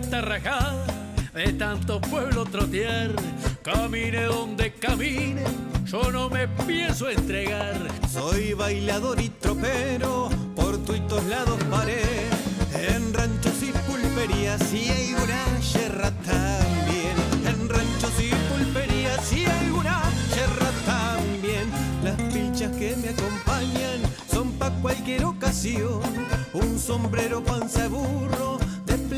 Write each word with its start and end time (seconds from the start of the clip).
Rajada, 0.08 0.86
de 1.34 1.54
tanto 1.54 2.00
pueblo 2.02 2.46
trotear. 2.46 3.12
Camine 3.62 4.24
donde 4.24 4.74
camine, 4.74 5.44
yo 5.86 6.12
no 6.12 6.30
me 6.30 6.48
pienso 6.48 7.10
entregar. 7.10 7.76
Soy 8.12 8.54
bailador 8.54 9.20
y 9.22 9.30
tropero, 9.30 10.30
por 10.56 10.78
tuitos 10.86 11.24
lados 11.26 11.60
paré, 11.70 12.02
en 12.74 13.14
ranchos 13.14 13.62
y 13.62 13.72
pulperías 13.90 14.74
y 14.74 14.90
hay 14.90 15.14
una 15.14 15.60
yerra 15.60 16.12
también. 16.26 17.16
En 17.46 17.70
ranchos 17.70 18.14
y 18.20 18.30
pulperías 18.52 19.34
y 19.34 19.46
hay 19.46 19.70
una 19.70 20.02
yerra 20.34 20.72
también. 20.86 21.70
Las 22.04 22.16
pilchas 22.34 22.72
que 22.78 22.96
me 22.96 23.10
acompañan 23.10 24.02
son 24.32 24.52
pa' 24.54 24.72
cualquier 24.82 25.26
ocasión. 25.26 26.02
Un 26.54 26.80
sombrero 26.80 27.44
panza 27.44 27.88
burro, 27.88 28.58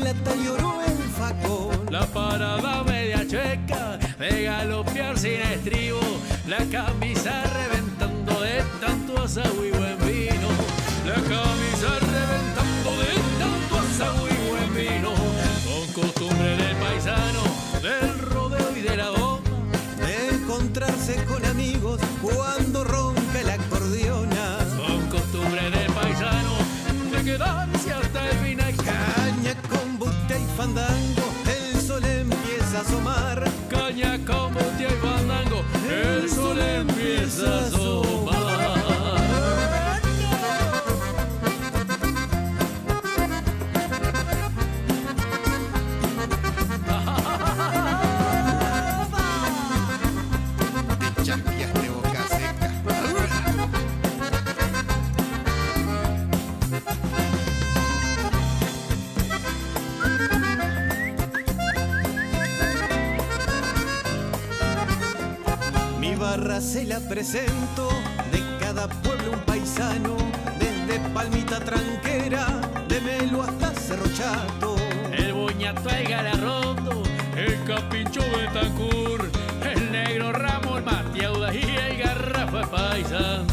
y 0.04 0.48
oro 0.48 0.80
en 0.84 0.98
facón. 1.12 1.86
La 1.90 2.04
parada 2.06 2.82
media 2.82 3.24
checa, 3.26 3.98
de 4.18 4.42
galopear 4.42 5.16
sin 5.16 5.40
estribo, 5.40 6.00
la 6.48 6.58
camisa 6.70 7.44
reventando 7.44 8.40
de 8.40 8.62
tanto 8.80 9.22
asado 9.22 9.64
y 9.64 9.70
buen 9.70 9.98
vino. 10.00 10.48
La 11.06 11.14
camisa 11.14 11.61
se 66.32 66.86
la 66.86 66.98
presento, 66.98 67.90
de 68.32 68.40
cada 68.58 68.88
pueblo 68.88 69.32
un 69.32 69.40
paisano, 69.40 70.16
desde 70.58 70.98
Palmita 71.10 71.60
Tranquera, 71.60 72.46
de 72.88 73.00
Melo 73.02 73.42
hasta 73.42 73.74
Cerro 73.74 74.06
Chato. 74.16 74.76
El 75.12 75.34
boñato 75.34 75.90
el 75.90 76.08
galarrondo, 76.08 77.02
el 77.36 77.62
capincho 77.64 78.22
Betacur, 78.22 79.30
el 79.62 79.92
negro 79.92 80.32
Ramón 80.32 80.86
Matiauda 80.86 81.54
y 81.54 81.64
el 81.64 81.98
garrafa 81.98 82.62
paisando. 82.62 83.52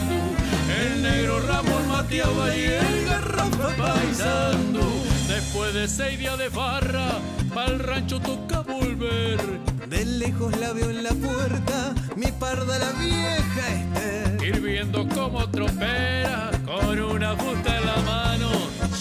El 0.82 1.04
negro 1.04 1.42
Ramón 1.42 1.86
Matiauda 1.90 2.56
y 2.56 2.64
el 2.64 3.06
garrafa 3.06 3.76
paisando. 3.76 4.80
Después 5.28 5.74
de 5.74 5.86
seis 5.90 6.18
días 6.18 6.38
de 6.38 6.50
farra, 6.50 7.20
pa'l 7.54 7.78
rancho 7.80 8.22
toca 8.22 8.62
volver. 8.62 9.59
De 9.90 10.06
lejos 10.06 10.56
la 10.60 10.72
veo 10.72 10.92
en 10.92 11.04
la 11.04 11.10
puerta, 11.10 11.96
mi 12.16 12.28
parda 12.28 12.78
la 12.78 12.92
vieja 12.92 13.64
Esther. 13.74 14.38
Hirviendo 14.44 15.08
como 15.10 15.50
tropera, 15.50 16.52
con 16.64 17.00
una 17.00 17.36
fusta 17.36 17.76
en 17.76 17.86
la 17.88 17.98
mano. 18.04 18.52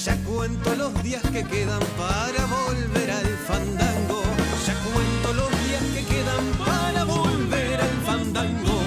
Ya 0.02 0.16
cuento 0.24 0.74
los 0.76 1.02
días 1.02 1.20
que 1.30 1.44
quedan 1.44 1.80
para 1.98 2.46
volver 2.46 3.10
al 3.10 3.26
fandango. 3.46 4.22
Ya 4.66 4.74
cuento 4.90 5.34
los 5.34 5.50
días 5.66 5.82
que 5.94 6.04
quedan 6.06 6.44
para 6.56 7.04
volver 7.04 7.80
al 7.82 7.96
fandango. 8.06 8.80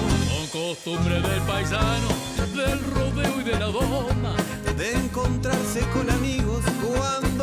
Con 0.52 0.60
costumbre 0.60 1.20
del 1.20 1.40
paisano, 1.42 2.08
del 2.56 2.80
rodeo 2.96 3.40
y 3.40 3.44
de 3.44 3.58
la 3.60 3.66
doma. 3.66 4.34
De 4.76 4.92
encontrarse 4.96 5.80
con 5.94 6.10
amigos 6.10 6.64
cuando 6.82 7.41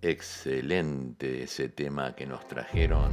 Excelente 0.00 1.42
ese 1.42 1.68
tema 1.68 2.14
que 2.14 2.24
nos 2.24 2.46
trajeron 2.46 3.10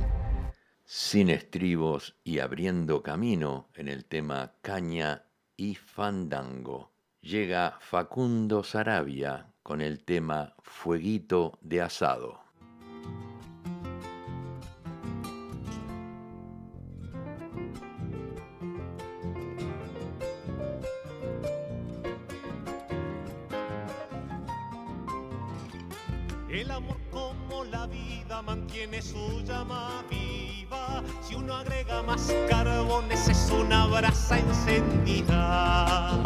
sin 0.85 1.29
estribos 1.29 2.15
y 2.23 2.39
abriendo 2.39 3.01
camino 3.01 3.69
en 3.73 3.87
el 3.87 4.05
tema 4.05 4.53
Caña 4.61 5.25
y 5.57 5.75
Fandango. 5.75 6.91
Llega 7.21 7.77
Facundo 7.81 8.63
Sarabia 8.63 9.51
con 9.63 9.81
el 9.81 10.05
tema 10.05 10.55
Fueguito 10.61 11.57
de 11.61 11.81
Asado. 11.81 12.39
El 26.47 26.71
amor 26.71 27.04
mantiene 28.41 29.01
su 29.01 29.41
llama 29.43 30.03
viva. 30.09 31.03
Si 31.21 31.35
uno 31.35 31.55
agrega 31.55 32.01
más 32.03 32.33
carbones 32.49 33.27
es 33.27 33.51
una 33.51 33.85
brasa 33.87 34.39
encendida. 34.39 36.21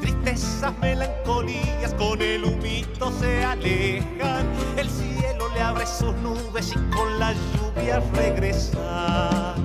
Tristezas, 0.00 0.78
melancolías 0.78 1.94
con 1.94 2.20
el 2.20 2.44
humito 2.44 3.12
se 3.20 3.44
alejan. 3.44 4.46
El 4.76 4.90
cielo 4.90 5.48
le 5.54 5.62
abre 5.62 5.86
sus 5.86 6.14
nubes 6.16 6.72
y 6.72 6.94
con 6.94 7.18
la 7.18 7.32
lluvia 7.32 8.00
regresa. 8.14 9.55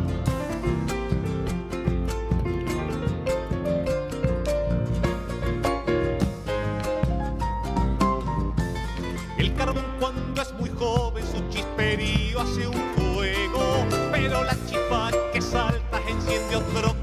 hace 12.40 12.68
un 12.68 12.82
fuego, 12.96 13.86
pero 14.12 14.44
la 14.44 14.56
chispa 14.66 15.12
que 15.34 15.42
salta 15.42 16.00
enciende 16.08 16.56
otro 16.56 16.96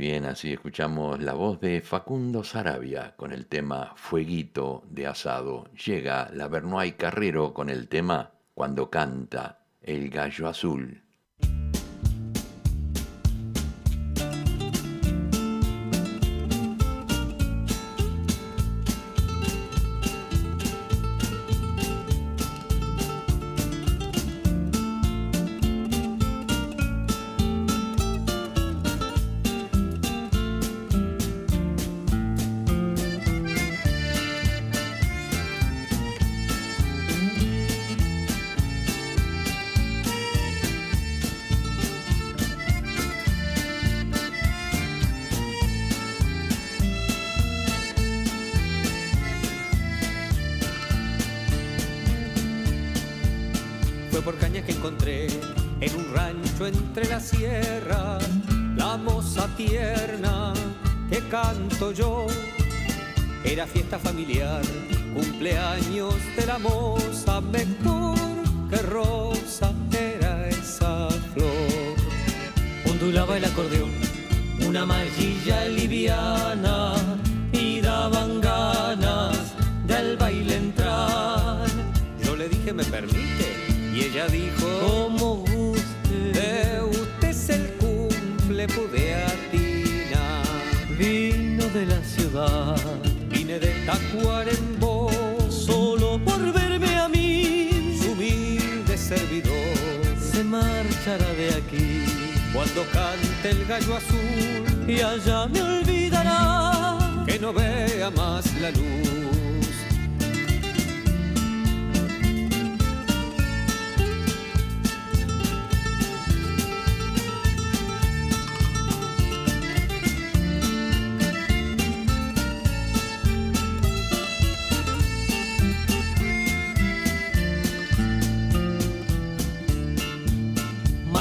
bien, 0.00 0.24
así 0.24 0.54
escuchamos 0.54 1.20
la 1.20 1.34
voz 1.34 1.60
de 1.60 1.82
Facundo 1.82 2.42
Sarabia 2.42 3.14
con 3.16 3.32
el 3.32 3.46
tema 3.46 3.92
Fueguito 3.96 4.82
de 4.88 5.06
asado. 5.06 5.68
Llega 5.74 6.30
la 6.32 6.48
Bernoy 6.48 6.92
Carrero 6.92 7.52
con 7.52 7.68
el 7.68 7.86
tema 7.86 8.32
Cuando 8.54 8.88
canta 8.88 9.66
el 9.82 10.08
gallo 10.08 10.48
azul. 10.48 11.02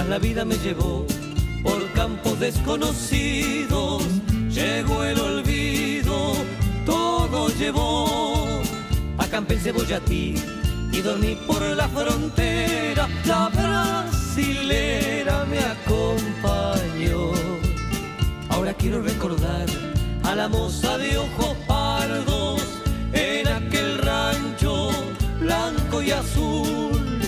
la 0.09 0.17
vida 0.17 0.43
me 0.43 0.57
llevó 0.57 1.05
por 1.61 1.91
campos 1.93 2.39
desconocidos. 2.39 4.03
Llegó 4.49 5.03
el 5.03 5.19
olvido, 5.19 6.33
todo 6.85 7.49
llevó. 7.49 8.07
Acampé 9.19 9.53
en 9.53 9.59
Cebollatí 9.59 10.35
y 10.91 11.01
dormí 11.01 11.37
por 11.45 11.61
la 11.61 11.87
frontera. 11.89 13.07
La 13.25 13.49
brasilera 13.49 15.45
me 15.45 15.59
acompañó. 15.59 17.31
Ahora 18.49 18.73
quiero 18.73 19.03
recordar 19.03 19.67
a 20.23 20.33
la 20.33 20.47
moza 20.47 20.97
de 20.97 21.19
ojos 21.19 21.55
pardos 21.67 22.63
en 23.13 23.47
aquel 23.47 23.99
rancho 23.99 24.89
blanco 25.39 26.01
y 26.01 26.09
azul. 26.09 27.19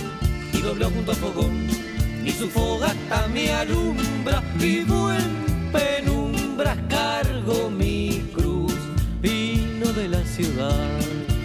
Y 0.52 0.60
dobló 0.60 0.90
junto 0.90 1.12
a 1.12 1.14
fogón 1.14 1.81
y 2.24 2.30
su 2.30 2.48
fogata 2.48 3.26
me 3.32 3.52
alumbra 3.52 4.42
vivo 4.56 5.12
en 5.12 5.70
penumbras 5.72 6.78
cargo 6.88 7.70
mi 7.70 8.30
cruz. 8.34 8.74
Vino 9.20 9.92
de 9.92 10.08
la 10.08 10.24
ciudad 10.24 11.00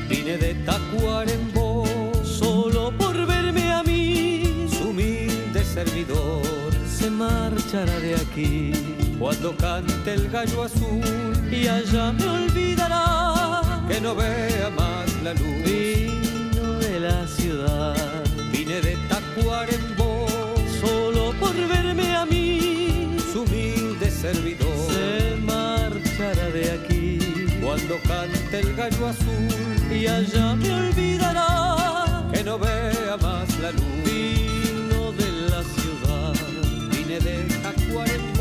vine 0.10 0.38
de 0.38 0.54
Tacuarembó 0.66 1.86
solo 2.24 2.92
por 2.98 3.16
verme 3.26 3.72
a 3.72 3.84
mí 3.84 4.68
su 4.70 4.90
humilde 4.90 5.64
servidor. 5.64 6.42
Se 6.88 7.10
marchará 7.10 8.00
de 8.00 8.16
aquí 8.16 8.72
cuando 9.20 9.56
cante 9.56 10.14
el 10.14 10.30
gallo 10.30 10.64
azul 10.64 11.04
y 11.52 11.68
allá 11.68 12.12
me 12.14 12.28
olvidará 12.28 13.86
que 13.88 14.00
no 14.02 14.16
vea 14.16 14.70
más 14.76 15.08
la 15.24 15.34
luz. 15.34 15.64
Vino 15.66 16.74
de 16.80 17.00
la 17.00 17.28
ciudad 17.28 17.96
vine 18.52 18.82
de 18.82 18.98
Tacuarembó 19.10 19.97
solo 20.80 21.34
por 21.40 21.56
verme 21.56 22.16
a 22.16 22.26
mí. 22.26 23.18
Su 23.32 23.42
humilde 23.42 24.10
servidor 24.10 24.76
se 24.90 25.36
marchará 25.38 26.50
de 26.50 26.72
aquí 26.72 27.20
cuando 27.62 27.96
cante 28.08 28.60
el 28.60 28.76
gallo 28.76 29.08
azul 29.08 29.92
y 29.92 30.08
allá 30.08 30.56
me 30.56 30.74
olvidará 30.74 32.30
que 32.34 32.44
no 32.44 32.58
vea 32.60 33.18
más 33.22 33.60
la 33.60 33.72
luz. 33.72 33.84
Vino 34.06 35.12
de 35.14 35.32
la 35.50 35.64
ciudad 35.64 36.34
vine 36.92 37.20
de 37.20 37.44
Tacuarembó 37.62 38.37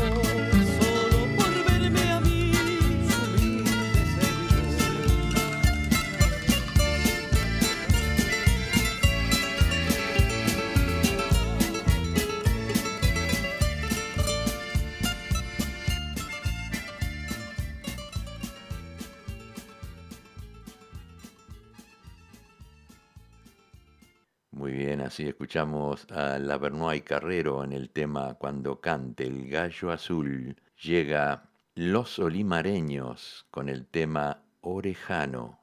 así 25.17 25.29
escuchamos 25.29 26.05
a 26.11 26.37
Lavernois 26.37 27.01
Carrero 27.01 27.63
en 27.63 27.73
el 27.73 27.89
tema 27.89 28.35
Cuando 28.35 28.79
cante 28.79 29.25
el 29.25 29.49
gallo 29.49 29.89
azul. 29.89 30.55
Llega 30.83 31.49
Los 31.73 32.19
Olimareños 32.19 33.47
con 33.49 33.67
el 33.67 33.87
tema 33.87 34.43
Orejano. 34.61 35.57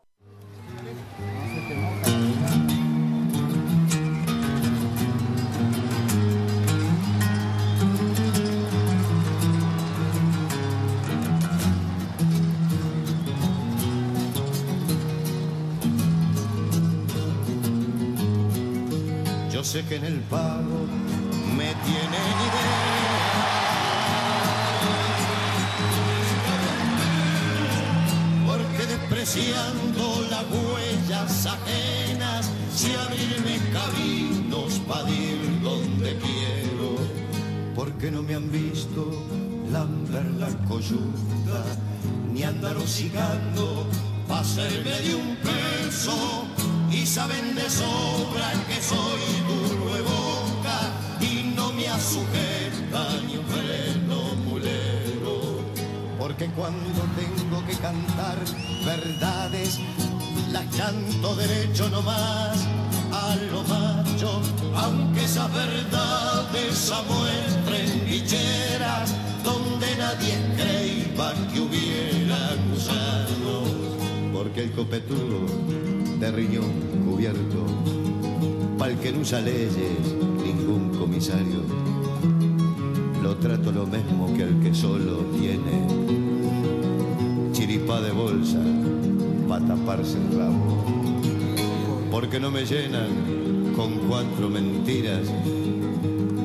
Sé 19.65 19.83
que 19.87 19.97
en 19.97 20.05
el 20.05 20.21
pago 20.31 20.87
me 21.57 21.73
tienen 21.87 22.35
idea. 22.49 23.25
Porque 28.47 28.87
despreciando 28.87 30.27
las 30.31 30.45
huellas 30.53 31.47
ajenas, 31.47 32.51
si 32.77 32.93
abrirme 32.95 33.59
caminos 33.73 34.75
para 34.87 35.11
ir 35.11 35.63
donde 35.63 36.19
quiero. 36.19 36.97
Porque 37.75 38.11
no 38.11 38.23
me 38.23 38.35
han 38.35 38.53
visto 38.53 39.11
lamber 39.73 40.27
la 40.33 40.51
coyunta, 40.69 41.65
ni 42.33 42.43
andar 42.43 42.77
hocicando 42.77 43.89
pa' 44.29 44.41
hacerme 44.41 45.01
de 45.01 45.15
un 45.15 45.37
peso. 45.37 46.45
Y 46.91 47.07
saben 47.07 47.57
de 47.57 47.69
sobra 47.69 48.53
que 48.69 48.81
soy 48.81 49.44
cuando 56.57 57.03
tengo 57.17 57.65
que 57.67 57.75
cantar 57.75 58.39
verdades, 58.85 59.81
las 60.53 60.65
canto 60.77 61.35
derecho 61.35 61.89
nomás 61.89 62.67
a 63.13 63.37
lo 63.51 63.63
macho, 63.65 64.41
aunque 64.77 65.25
esas 65.25 65.53
verdades 65.53 66.93
muestren 67.09 68.05
bicheras 68.07 69.15
donde 69.43 69.87
nadie 69.97 70.35
creía 70.57 71.33
que 71.53 71.61
hubiera 71.61 72.39
gusanos. 72.71 73.69
Porque 74.33 74.65
el 74.65 74.73
copetudo 74.73 75.47
de 76.19 76.31
riñón 76.31 76.73
cubierto, 77.05 77.67
pa'l 78.79 78.97
que 78.99 79.13
no 79.13 79.21
usa 79.21 79.41
leyes, 79.41 80.15
ningún 80.45 80.97
comisario, 80.99 81.63
lo 83.23 83.37
trato 83.37 83.73
lo 83.73 83.87
mismo 83.87 84.33
que 84.37 84.43
el 84.43 84.61
que 84.61 84.75
solo 84.75 85.19
tiene 85.39 86.04
chiripá 87.85 88.01
de 88.01 88.13
bolsa 88.13 88.59
para 89.49 89.67
taparse 89.67 90.17
el 90.17 90.39
rabo. 90.39 90.85
Porque 92.11 92.41
no 92.41 92.51
me 92.51 92.65
llenan 92.65 93.73
con 93.77 94.09
cuatro 94.09 94.49
mentiras 94.49 95.29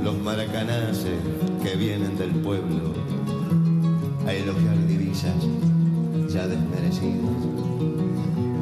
los 0.03 0.17
maracanaces 0.19 1.19
que 1.63 1.75
vienen 1.75 2.17
del 2.17 2.31
pueblo 2.31 2.93
a 4.27 4.34
elogiar 4.34 4.88
divisas 4.88 5.36
ya 6.27 6.46
desmerecidas 6.48 7.41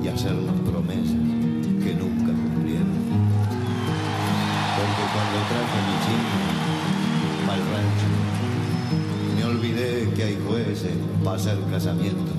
y 0.03 0.07
hacernos 0.07 0.59
promesas 0.69 1.23
que 1.83 1.93
nunca 1.95 2.31
cumplieron. 2.31 2.97
Porque 4.77 5.03
cuando 5.13 5.37
traje 5.49 5.79
mi 5.87 5.95
chingo 6.05 6.39
mal 7.47 7.59
rancho, 7.71 8.09
me 9.35 9.43
olvidé 9.45 10.09
que 10.15 10.23
hay 10.23 10.37
jueces 10.47 10.97
para 11.23 11.37
hacer 11.37 11.57
casamiento 11.71 12.36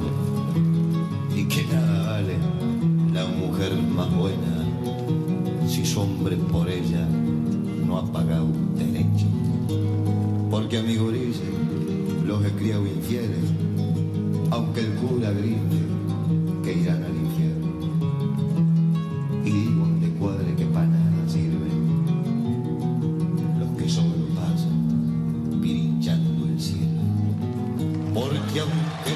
más 3.99 4.17
buena 4.17 5.67
si 5.67 5.85
su 5.85 6.01
hombre 6.01 6.37
por 6.37 6.71
ella 6.71 7.05
no 7.85 7.99
ha 7.99 8.13
pagado 8.13 8.47
derecho. 8.77 9.27
Porque 10.53 10.79
a 10.79 10.83
mi 10.83 10.95
los 10.95 12.45
he 12.45 12.51
criado 12.53 12.87
infieles, 12.87 13.51
aunque 14.53 14.83
el 14.83 14.93
cura 14.95 15.33
grite 15.33 15.81
que 16.63 16.75
irán 16.75 17.03
al 17.03 17.17
infierno. 17.27 17.67
Y 19.45 19.51
digo 19.51 19.87
de 20.01 20.11
cuadre 20.21 20.55
que 20.55 20.67
para 20.67 20.87
nada 20.87 21.29
sirven 21.29 22.05
los 23.59 23.71
que 23.79 23.89
solo 23.89 24.15
pasan 24.37 25.61
pirinchando 25.61 26.47
el 26.47 26.61
cielo. 26.61 27.03
Porque 28.15 28.61
aunque 28.61 29.08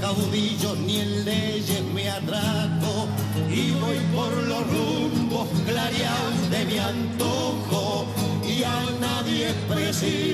caudillos 0.00 0.78
ni 0.78 1.00
en 1.00 1.24
leyes 1.24 1.82
me 1.94 2.08
atraco, 2.08 3.08
y 3.50 3.72
voy 3.72 3.98
por 4.14 4.32
los 4.50 4.66
rumbos 4.66 5.48
clareados 5.66 6.50
de 6.50 6.64
mi 6.64 6.78
antojo, 6.78 8.06
y 8.46 8.58
ya 8.60 8.84
nadie 9.00 9.52
preciso. 9.68 10.27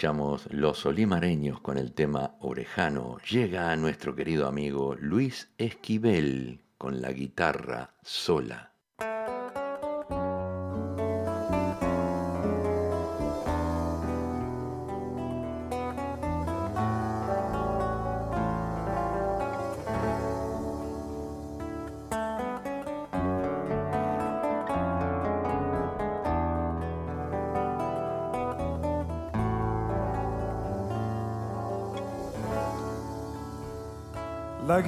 Escuchamos 0.00 0.48
Los 0.50 0.86
Olimareños 0.86 1.60
con 1.60 1.76
el 1.76 1.92
tema 1.92 2.34
Orejano. 2.40 3.18
Llega 3.28 3.76
nuestro 3.76 4.16
querido 4.16 4.46
amigo 4.46 4.96
Luis 4.98 5.50
Esquivel 5.58 6.62
con 6.78 7.02
la 7.02 7.12
guitarra 7.12 7.92
sola. 8.02 8.69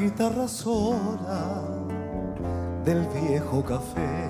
Guitarra 0.02 0.48
sola 0.48 1.62
del 2.84 3.06
viejo 3.06 3.62
café 3.62 4.28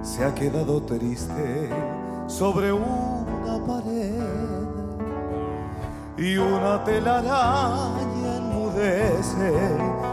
se 0.00 0.24
ha 0.24 0.34
quedado 0.34 0.80
triste 0.80 1.68
sobre 2.26 2.72
una 2.72 3.62
pared 3.66 4.64
y 6.16 6.38
una 6.38 6.82
telaraña 6.82 8.36
enmudece 8.38 9.52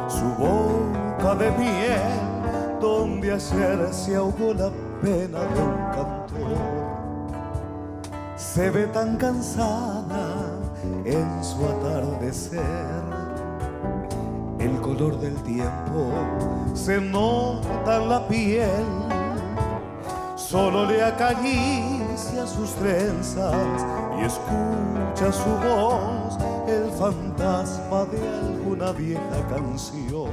su 0.10 0.26
boca 0.38 1.36
de 1.36 1.52
miel 1.52 2.82
donde 2.82 3.32
ayer 3.32 3.94
se 3.94 4.18
ahogó 4.18 4.54
la 4.54 4.70
pena 5.02 5.40
de 5.40 5.62
un 5.62 5.76
cantor. 5.96 6.58
Se 8.36 8.70
ve 8.70 8.88
tan 8.88 9.16
cansada 9.16 10.60
en 11.06 11.42
su 11.42 11.66
atardecer 11.66 13.13
el 14.64 14.80
color 14.80 15.20
del 15.20 15.36
tiempo 15.44 16.12
se 16.74 17.00
nota 17.02 17.98
en 17.98 18.10
la 18.10 18.28
piel. 18.28 18.86
Solo 20.36 20.86
le 20.86 21.04
acaricia 21.04 22.48
sus 22.48 22.74
trenzas 22.76 23.86
y 24.20 24.26
escucha 24.26 25.32
su 25.32 25.50
voz, 25.68 26.38
el 26.68 26.90
fantasma 26.92 28.06
de 28.06 28.28
alguna 28.28 28.92
vieja 28.92 29.48
canción. 29.50 30.30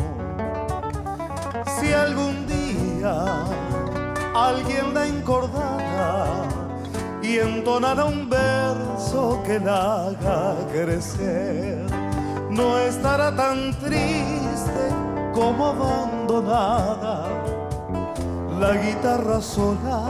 Si 1.78 1.92
algún 1.92 2.46
día 2.46 3.24
alguien 4.34 4.94
la 4.94 5.06
encordara 5.06 6.26
y 7.22 7.38
entonara 7.38 8.04
un 8.04 8.28
verso 8.28 9.42
que 9.44 9.58
la 9.58 10.06
haga 10.06 10.54
crecer, 10.72 11.79
no 12.60 12.78
estará 12.78 13.34
tan 13.34 13.72
triste 13.80 14.82
como 15.32 15.66
abandonada 15.66 17.26
la 18.58 18.72
guitarra 18.76 19.40
sola 19.40 20.00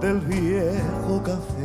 del 0.00 0.20
viejo 0.20 1.22
café. 1.22 1.55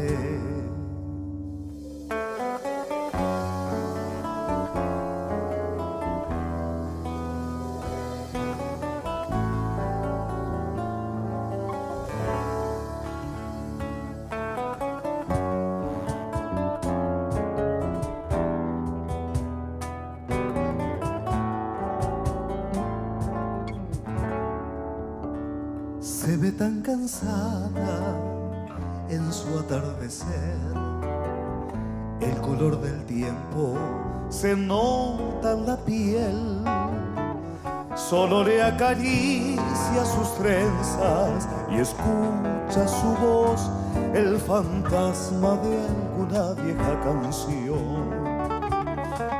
Y 41.72 41.80
escucha 41.80 42.88
su 42.88 43.16
voz, 43.22 43.70
el 44.14 44.38
fantasma 44.38 45.58
de 45.58 45.86
alguna 45.88 46.54
vieja 46.62 47.00
canción. 47.04 48.10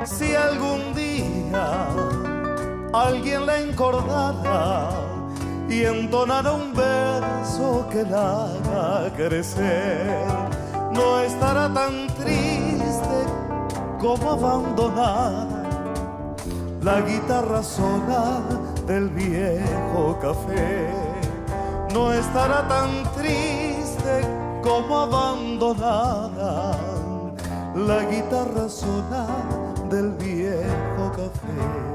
Si 0.06 0.34
algún 0.36 0.94
día 0.94 1.88
alguien 2.94 3.46
la 3.46 3.60
encordara 3.60 4.90
y 5.70 5.84
entonara 5.84 6.54
un 6.54 6.74
verso 6.74 7.88
que 7.92 8.04
la 8.04 8.46
haga 8.46 9.14
crecer, 9.16 10.26
no 10.94 11.20
estará 11.22 11.72
tan 11.74 12.08
triste 12.16 13.26
como 14.00 14.32
abandonada 14.32 15.64
la 16.82 17.02
guitarra 17.02 17.62
sola 17.62 18.42
del 18.88 19.10
viejo 19.10 20.18
café. 20.20 21.01
No 21.94 22.14
estará 22.14 22.68
tan 22.70 23.04
triste 23.14 24.22
como 24.64 25.00
abandonada 25.00 26.78
la 27.76 28.04
guitarra 28.06 28.70
sola 28.70 29.28
del 29.90 30.12
viejo 30.12 31.12
café. 31.12 31.92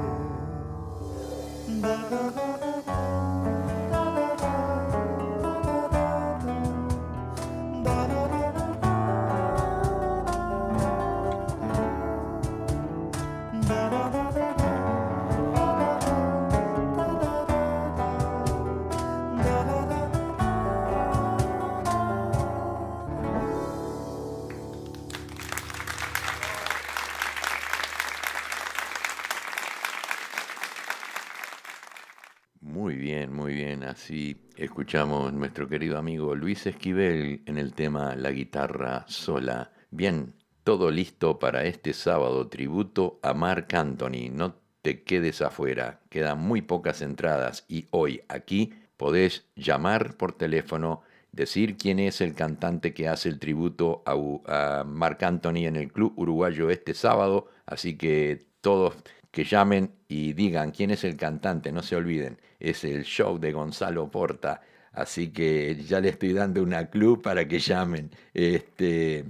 Así 34.07 34.37
escuchamos 34.55 35.33
nuestro 35.33 35.69
querido 35.69 35.99
amigo 35.99 36.37
Luis 36.37 36.65
Esquivel 36.69 37.43
en 37.45 37.59
el 37.59 37.73
tema 37.73 38.15
La 38.15 38.31
guitarra 38.31 39.05
sola. 39.09 39.73
Bien, 39.91 40.33
todo 40.63 40.93
listo 40.93 41.41
para 41.41 41.65
este 41.65 41.93
sábado 41.93 42.47
tributo 42.47 43.19
a 43.25 43.35
Marc 43.35 43.75
Anthony. 43.75 44.31
No 44.31 44.55
te 44.83 45.03
quedes 45.03 45.43
afuera, 45.43 46.03
quedan 46.09 46.39
muy 46.39 46.63
pocas 46.63 47.03
entradas 47.03 47.65
y 47.67 47.87
hoy 47.91 48.23
aquí 48.29 48.75
podés 48.97 49.49
llamar 49.57 50.17
por 50.17 50.35
teléfono, 50.35 51.03
decir 51.33 51.77
quién 51.77 51.99
es 51.99 52.21
el 52.21 52.35
cantante 52.35 52.95
que 52.95 53.09
hace 53.09 53.29
el 53.29 53.41
tributo 53.41 54.05
a, 54.07 54.81
a 54.81 54.85
Marc 54.85 55.25
Anthony 55.25 55.67
en 55.67 55.75
el 55.75 55.91
Club 55.91 56.13
Uruguayo 56.15 56.71
este 56.71 56.95
sábado. 56.95 57.49
Así 57.67 57.97
que 57.97 58.47
todos 58.61 58.95
que 59.37 59.45
llamen 59.45 59.91
y 60.09 60.33
digan 60.33 60.71
quién 60.71 60.91
es 60.91 61.05
el 61.05 61.17
cantante, 61.19 61.71
no 61.71 61.83
se 61.83 61.95
olviden, 61.95 62.41
es 62.61 62.85
el 62.85 63.05
show 63.05 63.39
de 63.39 63.53
Gonzalo 63.53 64.11
Porta. 64.11 64.63
Así 64.93 65.29
que 65.29 65.77
ya 65.87 66.01
le 66.01 66.09
estoy 66.09 66.33
dando 66.33 66.63
una 66.63 66.89
club 66.89 67.23
para 67.23 67.47
que 67.47 67.59
llamen 67.59 68.11
este, 68.33 69.25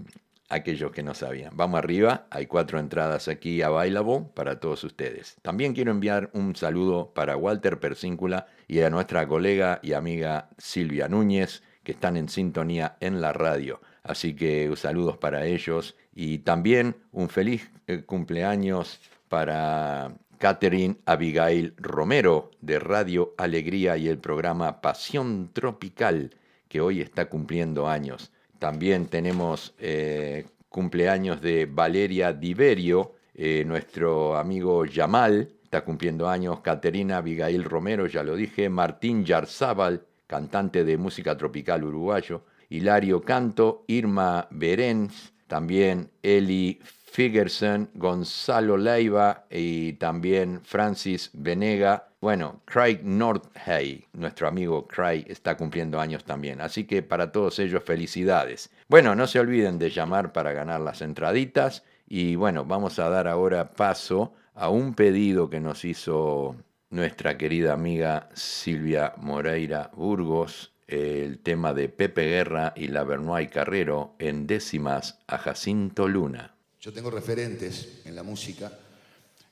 aquellos 0.48 0.92
que 0.92 1.02
no 1.02 1.14
sabían. 1.14 1.56
Vamos 1.56 1.78
arriba, 1.78 2.26
hay 2.30 2.46
cuatro 2.46 2.78
entradas 2.78 3.28
aquí 3.28 3.62
a 3.62 3.68
Bailable 3.68 4.26
para 4.34 4.60
todos 4.60 4.84
ustedes. 4.84 5.36
También 5.42 5.74
quiero 5.74 5.90
enviar 5.90 6.30
un 6.32 6.54
saludo 6.54 7.12
para 7.14 7.36
Walter 7.36 7.80
Persíncula 7.80 8.46
y 8.68 8.80
a 8.80 8.90
nuestra 8.90 9.26
colega 9.26 9.80
y 9.82 9.92
amiga 9.92 10.50
Silvia 10.58 11.08
Núñez, 11.08 11.62
que 11.82 11.92
están 11.92 12.16
en 12.16 12.28
sintonía 12.28 12.96
en 13.00 13.20
la 13.20 13.32
radio. 13.32 13.80
Así 14.02 14.34
que 14.34 14.72
saludos 14.76 15.16
para 15.16 15.46
ellos 15.46 15.96
y 16.14 16.38
también 16.38 16.96
un 17.10 17.28
feliz 17.28 17.70
eh, 17.88 18.02
cumpleaños 18.04 19.00
para 19.28 20.14
Catherine 20.38 20.96
Abigail 21.06 21.74
Romero 21.76 22.50
de 22.60 22.78
Radio 22.78 23.34
Alegría 23.38 23.96
y 23.96 24.08
el 24.08 24.18
programa 24.18 24.80
Pasión 24.80 25.50
Tropical, 25.52 26.34
que 26.68 26.80
hoy 26.80 27.00
está 27.00 27.28
cumpliendo 27.28 27.88
años. 27.88 28.32
También 28.58 29.06
tenemos 29.06 29.74
eh, 29.78 30.46
cumpleaños 30.68 31.40
de 31.40 31.66
Valeria 31.66 32.32
Diverio, 32.32 33.14
eh, 33.34 33.64
nuestro 33.66 34.36
amigo 34.36 34.84
Yamal, 34.86 35.48
está 35.62 35.84
cumpliendo 35.84 36.28
años, 36.28 36.60
Caterina 36.60 37.18
Abigail 37.18 37.64
Romero, 37.64 38.06
ya 38.06 38.22
lo 38.22 38.36
dije, 38.36 38.68
Martín 38.68 39.24
Yarzábal, 39.24 40.06
cantante 40.26 40.84
de 40.84 40.96
música 40.96 41.36
tropical 41.36 41.84
uruguayo, 41.84 42.44
Hilario 42.68 43.22
Canto, 43.22 43.84
Irma 43.86 44.48
Berens, 44.50 45.32
también 45.46 46.10
Eli 46.22 46.80
Figerson, 47.16 47.88
Gonzalo 47.94 48.76
Leiva 48.76 49.46
y 49.48 49.94
también 49.94 50.60
Francis 50.62 51.30
Venega. 51.32 52.10
Bueno, 52.20 52.60
Craig 52.66 53.00
Northey, 53.04 54.04
nuestro 54.12 54.46
amigo 54.48 54.86
Craig, 54.86 55.24
está 55.26 55.56
cumpliendo 55.56 55.98
años 55.98 56.24
también. 56.24 56.60
Así 56.60 56.84
que 56.84 57.02
para 57.02 57.32
todos 57.32 57.58
ellos 57.58 57.82
felicidades. 57.84 58.68
Bueno, 58.88 59.14
no 59.14 59.26
se 59.26 59.40
olviden 59.40 59.78
de 59.78 59.88
llamar 59.88 60.34
para 60.34 60.52
ganar 60.52 60.82
las 60.82 61.00
entraditas. 61.00 61.84
Y 62.06 62.34
bueno, 62.34 62.66
vamos 62.66 62.98
a 62.98 63.08
dar 63.08 63.28
ahora 63.28 63.70
paso 63.70 64.34
a 64.52 64.68
un 64.68 64.92
pedido 64.92 65.48
que 65.48 65.60
nos 65.60 65.86
hizo 65.86 66.54
nuestra 66.90 67.38
querida 67.38 67.72
amiga 67.72 68.28
Silvia 68.34 69.14
Moreira 69.16 69.90
Burgos, 69.94 70.74
el 70.86 71.38
tema 71.38 71.72
de 71.72 71.88
Pepe 71.88 72.26
Guerra 72.26 72.74
y 72.76 72.88
la 72.88 73.04
Bernoy 73.04 73.46
Carrero 73.46 74.16
en 74.18 74.46
décimas 74.46 75.18
a 75.26 75.38
Jacinto 75.38 76.08
Luna. 76.08 76.55
Yo 76.86 76.92
tengo 76.92 77.10
referentes 77.10 77.88
en 78.04 78.14
la 78.14 78.22
música 78.22 78.70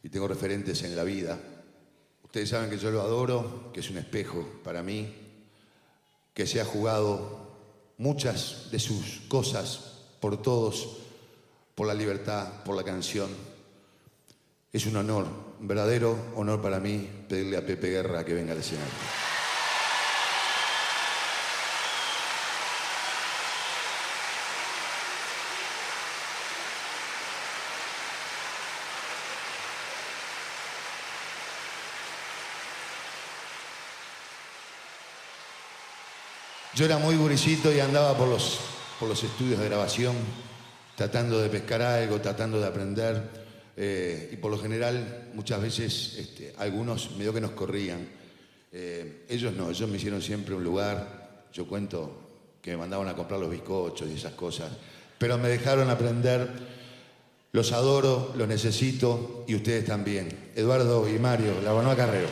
y 0.04 0.08
tengo 0.08 0.28
referentes 0.28 0.84
en 0.84 0.94
la 0.94 1.02
vida. 1.02 1.36
Ustedes 2.22 2.50
saben 2.50 2.70
que 2.70 2.78
yo 2.78 2.92
lo 2.92 3.00
adoro, 3.00 3.72
que 3.72 3.80
es 3.80 3.90
un 3.90 3.98
espejo 3.98 4.60
para 4.62 4.84
mí, 4.84 5.12
que 6.32 6.46
se 6.46 6.60
ha 6.60 6.64
jugado 6.64 7.56
muchas 7.98 8.68
de 8.70 8.78
sus 8.78 9.22
cosas 9.26 9.96
por 10.20 10.40
todos, 10.42 10.98
por 11.74 11.88
la 11.88 11.94
libertad, 11.94 12.62
por 12.62 12.76
la 12.76 12.84
canción. 12.84 13.30
Es 14.72 14.86
un 14.86 14.94
honor, 14.94 15.26
un 15.58 15.66
verdadero 15.66 16.16
honor 16.36 16.62
para 16.62 16.78
mí 16.78 17.24
pedirle 17.28 17.56
a 17.56 17.66
Pepe 17.66 17.90
Guerra 17.90 18.24
que 18.24 18.34
venga 18.34 18.52
al 18.52 18.60
escenario. 18.60 19.33
Yo 36.74 36.86
era 36.86 36.98
muy 36.98 37.14
gurisito 37.14 37.72
y 37.72 37.78
andaba 37.78 38.16
por 38.16 38.26
los, 38.26 38.58
por 38.98 39.08
los 39.08 39.22
estudios 39.22 39.60
de 39.60 39.66
grabación, 39.66 40.16
tratando 40.96 41.40
de 41.40 41.48
pescar 41.48 41.82
algo, 41.82 42.20
tratando 42.20 42.60
de 42.60 42.66
aprender. 42.66 43.44
eh, 43.76 44.30
y 44.32 44.36
por 44.36 44.50
lo 44.50 44.58
general, 44.58 45.30
muchas 45.34 45.62
veces, 45.62 46.16
este, 46.18 46.52
algunos 46.58 47.12
medio 47.16 47.32
que 47.32 47.40
nos 47.40 47.52
corrían. 47.52 48.08
Eh, 48.72 49.24
ellos 49.28 49.54
no, 49.54 49.70
ellos 49.70 49.88
me 49.88 49.98
hicieron 49.98 50.20
siempre 50.20 50.52
un 50.52 50.64
lugar. 50.64 51.46
Yo 51.52 51.64
cuento 51.68 52.58
que 52.60 52.72
me 52.72 52.78
mandaban 52.78 53.06
a 53.06 53.14
comprar 53.14 53.38
los 53.38 53.50
bizcochos 53.50 54.08
y 54.08 54.14
esas 54.14 54.32
cosas. 54.32 54.72
Pero 55.16 55.38
me 55.38 55.48
dejaron 55.48 55.90
aprender. 55.90 56.74
Los 57.52 57.70
adoro, 57.70 58.32
los 58.36 58.48
necesito 58.48 59.44
y 59.46 59.54
ustedes 59.54 59.84
también. 59.84 60.50
Eduardo 60.56 61.08
y 61.08 61.20
Mario, 61.20 61.54
la 61.62 61.72
Bonoa 61.72 61.94
Carrero. 61.94 62.26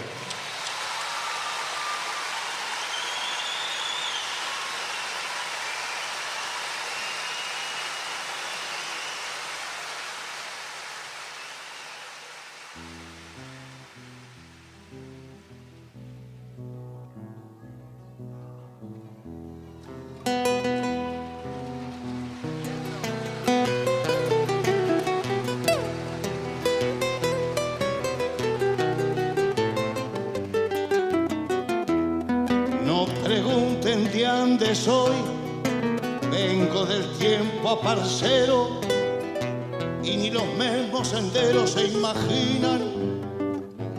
Imaginan 42.32 42.80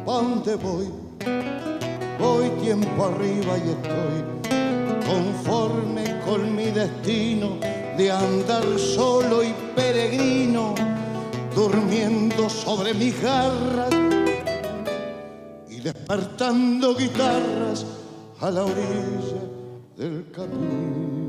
dónde 0.05 0.55
voy. 0.55 0.89
Voy 2.19 2.49
tiempo 2.61 3.05
arriba 3.05 3.57
y 3.57 3.69
estoy 3.69 4.33
conforme 5.05 6.19
con 6.25 6.55
mi 6.55 6.65
destino 6.65 7.57
de 7.97 8.11
andar 8.11 8.63
solo 8.79 9.43
y 9.43 9.53
peregrino, 9.75 10.73
durmiendo 11.53 12.49
sobre 12.49 12.93
mis 12.93 13.21
garras 13.21 13.93
y 15.69 15.79
despertando 15.79 16.95
guitarras 16.95 17.85
a 18.39 18.49
la 18.49 18.63
orilla 18.63 19.43
del 19.97 20.31
camino. 20.31 21.22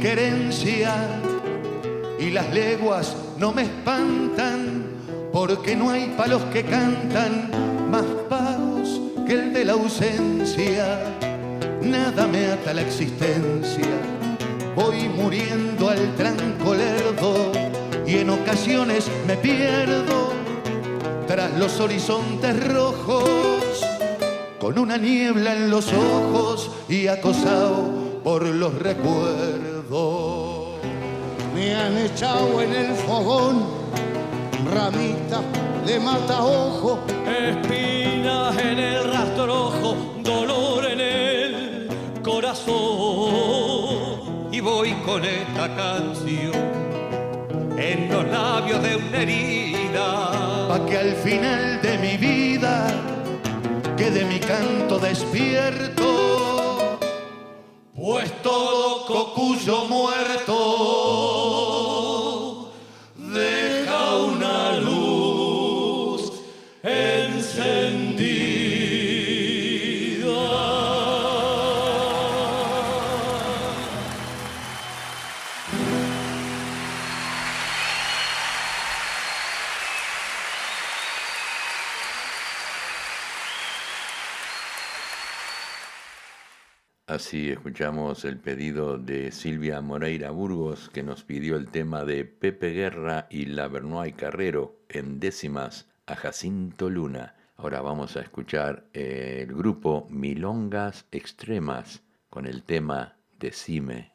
Querencia 0.00 0.94
y 2.18 2.30
las 2.30 2.52
leguas 2.52 3.14
no 3.38 3.52
me 3.52 3.62
espantan 3.62 4.84
porque 5.32 5.76
no 5.76 5.90
hay 5.90 6.14
palos 6.16 6.42
que 6.52 6.64
cantan 6.64 7.50
más 7.90 8.04
pagos 8.28 9.00
que 9.26 9.34
el 9.34 9.52
de 9.52 9.64
la 9.64 9.74
ausencia. 9.74 10.98
Nada 11.82 12.26
me 12.26 12.46
ata 12.46 12.72
la 12.72 12.82
existencia. 12.82 13.86
Voy 14.74 15.08
muriendo 15.08 15.90
al 15.90 16.14
tranco 16.16 16.74
lerdo 16.74 17.52
y 18.06 18.18
en 18.18 18.30
ocasiones 18.30 19.08
me 19.26 19.36
pierdo 19.36 20.32
tras 21.26 21.56
los 21.58 21.78
horizontes 21.78 22.72
rojos, 22.72 23.84
con 24.58 24.78
una 24.78 24.96
niebla 24.96 25.54
en 25.54 25.70
los 25.70 25.92
ojos 25.92 26.70
y 26.88 27.06
acosado 27.06 28.20
por 28.24 28.46
los 28.46 28.74
recuerdos. 28.74 29.69
Me 29.90 31.74
han 31.74 31.98
echado 31.98 32.62
en 32.62 32.72
el 32.72 32.94
fogón 32.94 33.66
ramita 34.72 35.40
de 35.84 35.98
mata 35.98 36.44
ojo, 36.44 37.00
espinas 37.26 38.56
en 38.56 38.78
el 38.78 39.12
rastrojo, 39.12 39.96
dolor 40.22 40.84
en 40.84 41.00
el 41.00 41.88
corazón. 42.22 42.68
Y 44.52 44.60
voy 44.60 44.92
con 45.04 45.24
esta 45.24 45.74
canción 45.74 46.52
en 47.76 48.08
los 48.12 48.28
labios 48.28 48.80
de 48.84 48.94
una 48.94 49.22
herida. 49.22 50.68
Pa' 50.68 50.86
que 50.86 50.98
al 50.98 51.14
final 51.16 51.82
de 51.82 51.98
mi 51.98 52.16
vida 52.16 52.86
quede 53.96 54.24
mi 54.24 54.38
canto 54.38 55.00
despierto, 55.00 56.49
pues 58.10 58.42
todo 58.42 59.06
cocuyo 59.06 59.84
muerto 59.84 61.19
Así 87.30 87.48
escuchamos 87.48 88.24
el 88.24 88.38
pedido 88.38 88.98
de 88.98 89.30
Silvia 89.30 89.80
Moreira 89.80 90.32
Burgos 90.32 90.90
que 90.92 91.04
nos 91.04 91.22
pidió 91.22 91.54
el 91.54 91.68
tema 91.68 92.04
de 92.04 92.24
Pepe 92.24 92.70
Guerra 92.70 93.28
y 93.30 93.44
Lavernoy 93.44 94.14
Carrero 94.14 94.80
en 94.88 95.20
décimas 95.20 95.88
a 96.06 96.16
Jacinto 96.16 96.90
Luna. 96.90 97.36
Ahora 97.56 97.82
vamos 97.82 98.16
a 98.16 98.22
escuchar 98.22 98.88
el 98.94 99.46
grupo 99.46 100.08
Milongas 100.10 101.06
Extremas 101.12 102.02
con 102.30 102.46
el 102.46 102.64
tema 102.64 103.20
Decime. 103.38 104.10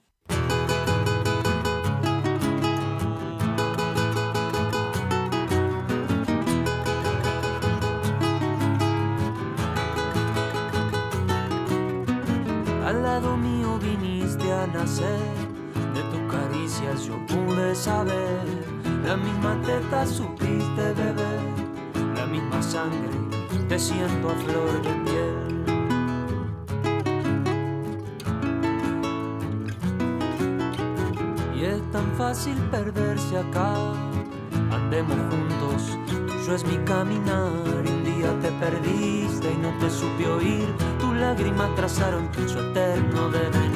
De 15.04 16.02
tus 16.10 16.32
caricias 16.32 17.06
yo 17.06 17.16
pude 17.28 17.76
saber, 17.76 18.40
la 19.06 19.18
misma 19.18 19.60
teta 19.66 20.06
supiste 20.06 20.94
beber, 20.94 21.42
la 22.16 22.26
misma 22.26 22.62
sangre 22.62 23.10
te 23.68 23.78
siento 23.78 24.30
a 24.30 24.36
flor 24.36 24.82
de 24.84 24.94
piel. 25.04 25.66
Y 31.58 31.66
es 31.66 31.92
tan 31.92 32.10
fácil 32.18 32.56
perderse 32.72 33.38
acá, 33.38 33.74
andemos 34.72 35.18
juntos, 35.30 35.98
tuyo 36.26 36.56
es 36.56 36.66
mi 36.66 36.78
caminar, 36.86 37.52
un 37.86 38.04
día 38.06 38.32
te 38.42 38.50
perdiste 38.64 39.52
y 39.52 39.58
no 39.58 39.78
te 39.78 39.90
supe 39.90 40.26
oír, 40.26 40.74
tus 41.02 41.14
lágrimas 41.16 41.76
trazaron 41.76 42.30
su 42.48 42.60
eterno 42.60 43.30
devenir. 43.30 43.75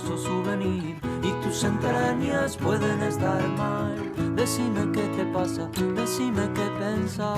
Souvenir. 0.00 0.96
Y 1.22 1.32
tus 1.42 1.64
entrañas 1.64 2.56
pueden 2.56 3.02
estar 3.02 3.46
mal. 3.56 3.96
Decime 4.36 4.92
qué 4.92 5.06
te 5.16 5.24
pasa, 5.26 5.68
decime 5.94 6.48
qué 6.54 6.70
pensás. 6.78 7.28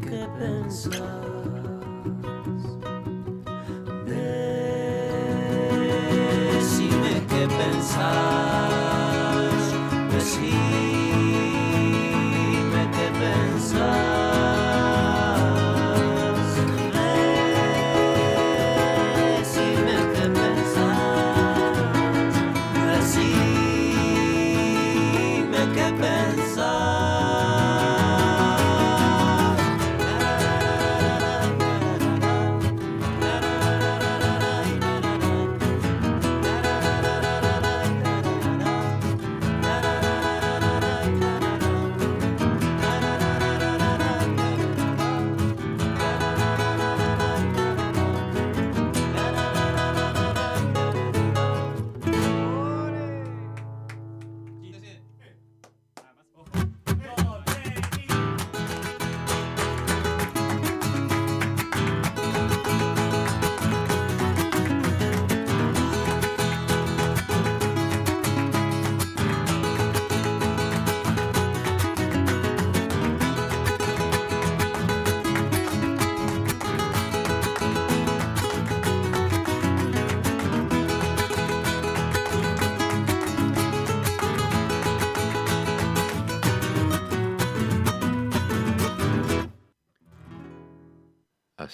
qué 0.01 0.28
pensás. 0.39 1.24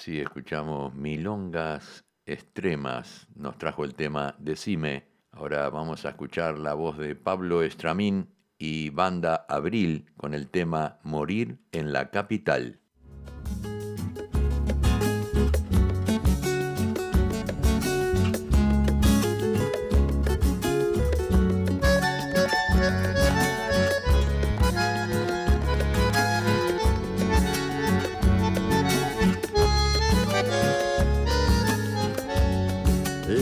Así 0.01 0.19
escuchamos 0.19 0.95
Milongas 0.95 2.05
Extremas. 2.25 3.27
Nos 3.35 3.59
trajo 3.59 3.85
el 3.85 3.93
tema 3.93 4.33
Decime. 4.39 5.05
Ahora 5.29 5.69
vamos 5.69 6.05
a 6.05 6.09
escuchar 6.09 6.57
la 6.57 6.73
voz 6.73 6.97
de 6.97 7.15
Pablo 7.15 7.61
Estramín 7.61 8.33
y 8.57 8.89
Banda 8.89 9.45
Abril 9.47 10.11
con 10.17 10.33
el 10.33 10.49
tema 10.49 10.97
Morir 11.03 11.59
en 11.71 11.93
la 11.93 12.09
Capital. 12.09 12.79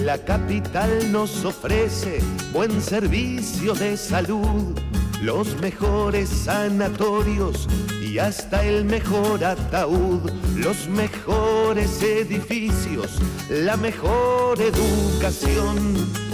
La 0.10 0.18
capital 0.18 1.12
nos 1.12 1.46
ofrece 1.46 2.18
buen 2.52 2.82
servicio 2.82 3.76
de 3.76 3.96
salud, 3.96 4.76
los 5.22 5.56
mejores 5.62 6.30
sanatorios 6.30 7.68
y 8.02 8.18
hasta 8.18 8.66
el 8.66 8.86
mejor 8.86 9.46
ataúd, 9.46 10.32
los 10.56 10.88
mejores 10.88 12.02
edificios, 12.02 13.20
la 13.52 13.78
mejor 13.78 14.60
educación 14.60 15.78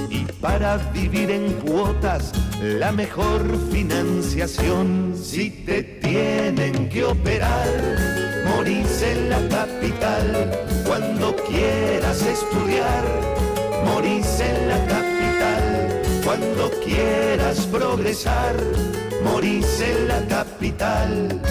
y 0.09 0.23
para 0.39 0.77
vivir 0.93 1.29
en 1.29 1.51
cuotas 1.55 2.31
la 2.61 2.93
mejor 2.93 3.41
financiación. 3.73 5.13
Si 5.21 5.49
te 5.49 5.83
tienen 5.83 6.87
que 6.87 7.03
operar, 7.03 7.67
morís 8.45 9.01
en 9.01 9.29
la 9.29 9.45
capital 9.49 10.49
cuando 10.85 11.35
quieras 11.35 12.21
estudiar 12.21 13.35
morís 13.83 14.39
en 14.39 14.69
la 14.69 14.79
capital. 14.85 16.01
Cuando 16.23 16.71
quieras 16.83 17.67
progresar, 17.67 18.55
morís 19.23 19.81
en 19.81 20.07
la 20.07 20.25
capital. 20.27 21.41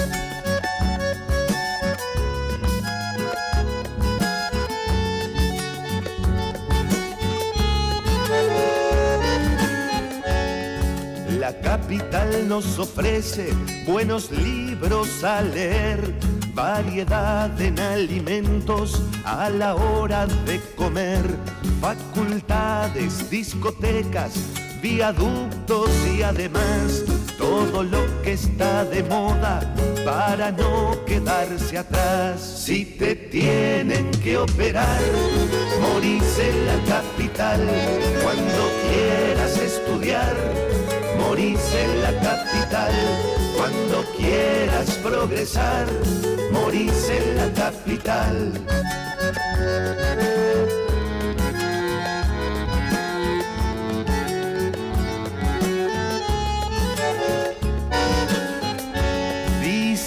La 11.38 11.52
capital 11.60 12.48
nos 12.48 12.78
ofrece 12.78 13.52
buenos 13.86 14.30
libros 14.30 15.22
a 15.22 15.42
leer, 15.42 16.14
variedad 16.54 17.60
en 17.60 17.78
alimentos 17.78 19.02
a 19.24 19.50
la 19.50 19.74
hora 19.74 20.26
de 20.46 20.60
comer 20.76 21.22
facultades, 21.80 23.28
discotecas, 23.28 24.34
viaductos 24.80 25.90
y 26.16 26.22
además 26.22 27.04
todo 27.36 27.82
lo 27.82 28.22
que 28.22 28.34
está 28.34 28.84
de 28.84 29.02
moda 29.02 29.74
para 30.04 30.52
no 30.52 31.04
quedarse 31.04 31.78
atrás. 31.78 32.40
Si 32.40 32.84
te 32.84 33.16
tienen 33.16 34.10
que 34.22 34.38
operar, 34.38 35.00
morís 35.80 36.38
en 36.38 36.66
la 36.66 36.78
capital. 36.96 37.60
Cuando 38.22 38.70
quieras 38.88 39.58
estudiar, 39.58 40.34
morís 41.18 41.60
en 41.74 42.02
la 42.02 42.12
capital. 42.20 43.33
Quieras 44.24 44.90
progresar, 45.02 45.86
morís 46.50 47.10
en 47.10 47.36
la 47.36 47.52
capital. 47.52 48.52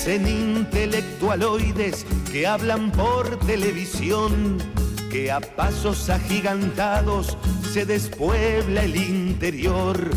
en 0.07 0.25
intelectualoides 0.25 2.05
que 2.31 2.47
hablan 2.47 2.91
por 2.91 3.37
televisión, 3.39 4.57
que 5.11 5.29
a 5.29 5.41
pasos 5.41 6.09
agigantados 6.09 7.37
se 7.73 7.85
despuebla 7.85 8.85
el 8.85 8.95
interior 8.95 10.09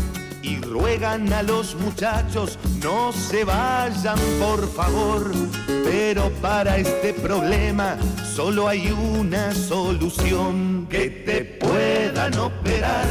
y 0.43 0.59
ruegan 0.61 1.31
a 1.33 1.43
los 1.43 1.75
muchachos 1.75 2.57
no 2.81 3.11
se 3.11 3.43
vayan 3.43 4.19
por 4.39 4.67
favor. 4.71 5.31
Pero 5.67 6.29
para 6.41 6.77
este 6.77 7.13
problema 7.13 7.97
solo 8.35 8.67
hay 8.67 8.91
una 8.91 9.53
solución, 9.53 10.87
que 10.89 11.09
te 11.09 11.43
puedan 11.43 12.37
operar, 12.37 13.07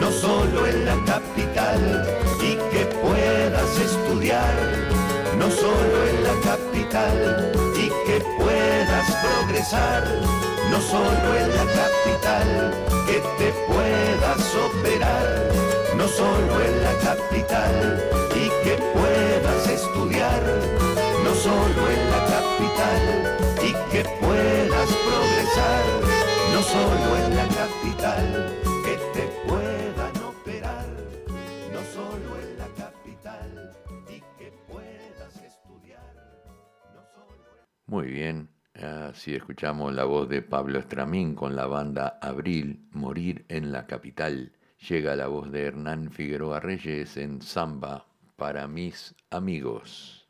no 0.00 0.10
solo 0.10 0.66
en 0.66 0.84
la 0.84 0.96
capital, 1.04 2.06
y 2.40 2.56
que 2.74 2.86
puedas 3.02 3.78
estudiar 3.78 4.92
no 5.38 5.50
solo 5.50 6.06
en 6.08 6.22
la 6.22 6.40
capital, 6.40 7.52
y 7.76 7.88
que 8.06 8.20
puedas 8.38 9.16
progresar, 9.22 10.04
no 10.70 10.80
solo 10.80 11.34
en 11.36 11.48
la 11.56 11.64
capital, 11.80 12.74
que 13.06 13.20
te 13.38 13.52
puedas 13.66 14.54
operar, 14.54 15.71
no 15.96 16.08
solo 16.08 16.60
en 16.60 16.82
la 16.82 16.94
capital, 16.98 18.02
y 18.34 18.48
que 18.64 18.76
puedas 18.94 19.68
estudiar, 19.68 20.42
no 21.24 21.34
solo 21.34 21.90
en 21.90 22.10
la 22.10 22.20
capital, 22.34 23.02
y 23.62 23.72
que 23.92 24.02
puedas 24.20 24.90
progresar, 25.06 25.84
no 26.54 26.62
solo 26.62 27.16
en 27.16 27.36
la 27.36 27.46
capital, 27.48 28.26
que 28.84 28.94
te 29.14 29.24
puedan 29.46 30.16
operar, 30.24 30.86
no 31.72 31.80
solo 31.94 32.28
en 32.40 32.58
la 32.58 32.68
capital. 32.76 33.72
Muy 37.86 38.06
bien, 38.06 38.48
así 38.74 39.34
escuchamos 39.34 39.92
la 39.92 40.04
voz 40.04 40.28
de 40.28 40.40
Pablo 40.40 40.78
Estramín 40.78 41.34
con 41.34 41.54
la 41.54 41.66
banda 41.66 42.18
Abril, 42.22 42.88
Morir 42.92 43.44
en 43.48 43.70
la 43.70 43.86
Capital. 43.86 44.52
Llega 44.88 45.14
la 45.14 45.28
voz 45.28 45.52
de 45.52 45.62
Hernán 45.62 46.10
Figueroa 46.10 46.58
Reyes 46.58 47.16
en 47.16 47.40
Samba 47.40 48.04
para 48.36 48.66
mis 48.66 49.14
amigos. 49.30 50.28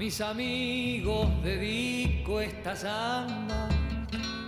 Mis 0.00 0.18
amigos 0.22 1.28
dedico 1.44 2.40
esta 2.40 2.74
samba, 2.74 3.68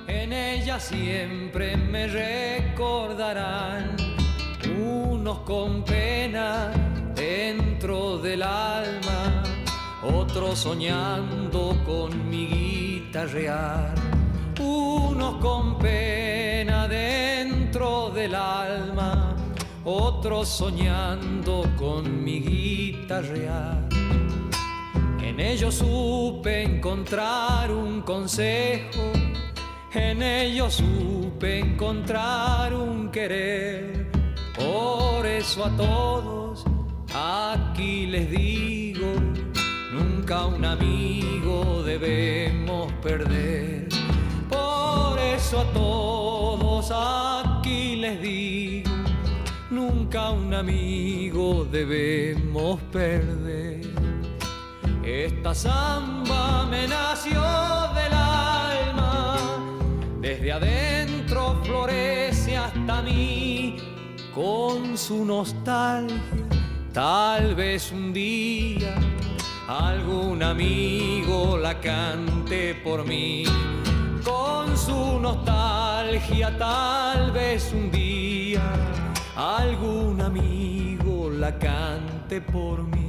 en 0.06 0.32
ella 0.32 0.80
siempre 0.80 1.76
me 1.76 2.06
recordarán, 2.06 3.94
unos 4.80 5.40
con 5.40 5.84
pena 5.84 6.70
dentro 7.14 8.16
del 8.16 8.42
alma, 8.42 9.42
otros 10.02 10.58
soñando 10.58 11.76
con 11.84 12.30
mi 12.30 12.46
guitarrear, 12.46 13.94
unos 14.58 15.34
con 15.34 15.78
pena 15.78 16.88
dentro 16.88 18.08
del 18.08 18.34
alma, 18.34 19.36
otros 19.84 20.48
soñando 20.48 21.66
con 21.76 22.24
mi 22.24 22.40
guitarrear 22.40 23.91
en 25.32 25.40
ellos 25.40 25.76
supe 25.76 26.62
encontrar 26.62 27.70
un 27.70 28.02
consejo, 28.02 29.12
en 29.94 30.22
ellos 30.22 30.74
supe 30.74 31.58
encontrar 31.58 32.74
un 32.74 33.10
querer. 33.10 34.10
Por 34.54 35.24
eso 35.24 35.64
a 35.64 35.70
todos 35.74 36.64
aquí 37.14 38.06
les 38.08 38.30
digo, 38.30 39.06
nunca 39.90 40.44
un 40.44 40.66
amigo 40.66 41.82
debemos 41.82 42.92
perder. 43.02 43.88
Por 44.50 45.18
eso 45.18 45.60
a 45.60 45.72
todos 45.72 46.92
aquí 46.94 47.96
les 47.96 48.20
digo, 48.20 48.90
nunca 49.70 50.30
un 50.30 50.52
amigo 50.52 51.64
debemos 51.64 52.78
perder. 52.92 53.91
Esta 55.24 55.54
samba 55.54 56.66
me 56.68 56.88
nació 56.88 57.40
del 57.94 58.12
alma, 58.12 59.36
desde 60.20 60.50
adentro 60.50 61.60
florece 61.62 62.56
hasta 62.56 63.02
mí 63.02 63.76
con 64.34 64.98
su 64.98 65.24
nostalgia. 65.24 66.18
Tal 66.92 67.54
vez 67.54 67.92
un 67.92 68.12
día 68.12 68.96
algún 69.68 70.42
amigo 70.42 71.56
la 71.56 71.78
cante 71.78 72.74
por 72.82 73.06
mí. 73.06 73.44
con 74.24 74.76
su 74.76 75.20
nostalgia 75.20 76.56
tal 76.58 77.30
vez 77.30 77.72
un 77.72 77.92
día 77.92 78.62
algún 79.36 80.20
amigo 80.20 81.30
la 81.30 81.56
cante 81.60 82.40
por 82.40 82.82
mí. 82.82 83.01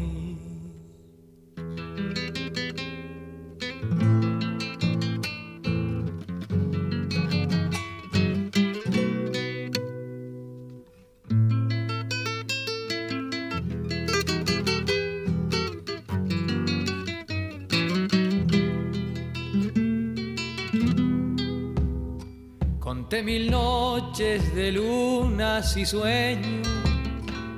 Conté 23.14 23.26
mil 23.26 23.52
noches 23.52 24.56
de 24.56 24.72
lunas 24.72 25.78
y 25.78 25.86
sueños, 25.86 26.68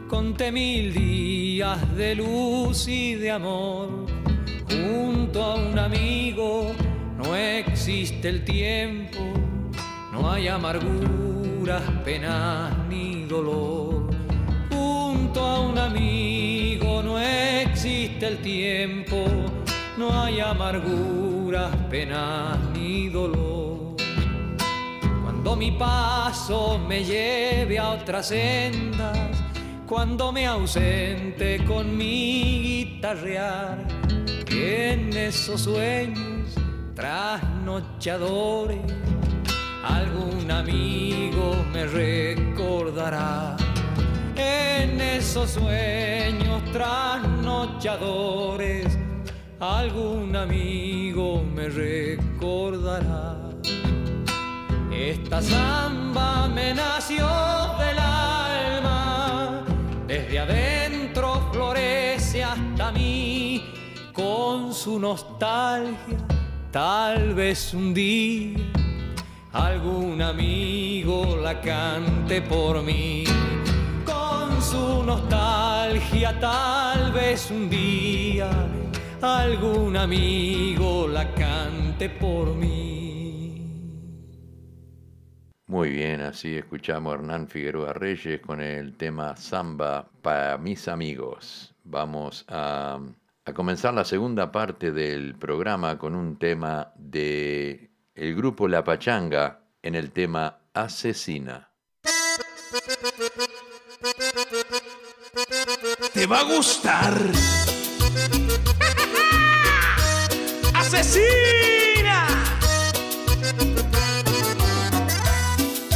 conté 0.09 0.51
mil 0.51 0.93
días 0.93 1.95
de 1.95 2.13
luz 2.13 2.89
y 2.89 3.15
de 3.15 3.31
amor. 3.31 4.05
Junto 4.69 5.41
a 5.41 5.55
un 5.55 5.79
amigo 5.79 6.73
no 7.15 7.33
existe 7.37 8.27
el 8.27 8.43
tiempo, 8.43 9.19
no 10.11 10.29
hay 10.29 10.49
amarguras, 10.49 11.83
penas 12.03 12.73
ni 12.89 13.23
dolor. 13.23 14.09
Junto 14.69 15.39
a 15.39 15.61
un 15.61 15.77
amigo 15.77 17.01
no 17.01 17.17
existe 17.17 18.27
el 18.27 18.39
tiempo, 18.39 19.23
no 19.97 20.21
hay 20.21 20.41
amarguras, 20.41 21.73
penas 21.89 22.59
ni 22.73 23.07
dolor. 23.07 23.54
Cuando 25.45 25.63
mi 25.63 25.71
paso 25.73 26.79
me 26.79 27.03
lleve 27.03 27.77
a 27.77 27.91
otras 27.91 28.29
sendas, 28.29 29.29
cuando 29.85 30.31
me 30.31 30.47
ausente 30.47 31.63
con 31.65 31.95
mi 31.95 32.63
guitarrear, 32.63 33.77
en 34.49 35.15
esos 35.15 35.61
sueños 35.61 36.55
trasnochadores, 36.95 38.79
algún 39.83 40.49
amigo 40.49 41.55
me 41.71 41.85
recordará. 41.85 43.55
En 44.35 44.99
esos 44.99 45.51
sueños 45.51 46.63
trasnochadores, 46.73 48.97
algún 49.59 50.35
amigo 50.35 51.43
me 51.43 51.69
recordará. 51.69 53.44
Esta 54.95 55.41
samba 55.41 56.47
me 56.47 56.73
nació 56.73 57.27
del 57.77 57.99
alma, 57.99 59.63
desde 60.07 60.39
adentro 60.39 61.49
florece 61.51 62.43
hasta 62.43 62.93
mí, 62.93 63.63
con 64.13 64.73
su 64.73 64.97
nostalgia, 64.97 66.17
tal 66.71 67.33
vez 67.33 67.73
un 67.73 67.93
día 67.93 68.75
algún 69.51 70.21
amigo 70.21 71.37
la 71.41 71.59
cante 71.59 72.41
por 72.41 72.81
mí. 72.81 73.25
Con 74.05 74.61
su 74.61 75.03
nostalgia, 75.03 76.39
tal 76.39 77.11
vez 77.11 77.51
un 77.51 77.69
día 77.69 78.49
algún 79.21 79.97
amigo 79.97 81.07
la 81.07 81.33
cante 81.33 82.09
por 82.09 82.55
mí. 82.55 83.04
Muy 85.67 85.89
bien, 85.89 86.21
así 86.21 86.57
escuchamos 86.57 87.11
a 87.11 87.15
Hernán 87.15 87.47
Figueroa 87.47 87.91
Reyes 87.91 88.39
con 88.39 88.61
el 88.61 88.95
tema 88.97 89.35
Samba 89.35 90.07
para 90.21 90.59
mis 90.59 90.87
amigos. 90.87 91.73
Vamos 91.83 92.45
a, 92.47 92.99
a 93.45 93.53
comenzar 93.53 93.95
la 93.95 94.05
segunda 94.05 94.51
parte 94.51 94.91
del 94.91 95.33
programa 95.33 95.97
con 95.97 96.13
un 96.13 96.37
tema 96.37 96.93
de 96.95 97.89
el 98.13 98.35
grupo 98.35 98.67
La 98.67 98.83
Pachanga 98.83 99.61
en 99.81 99.95
el 99.95 100.11
tema 100.11 100.59
Asesina. 100.71 101.71
Te 106.13 106.27
va 106.27 106.41
a 106.41 106.43
gustar. 106.43 107.13
Asesina. 110.75 111.84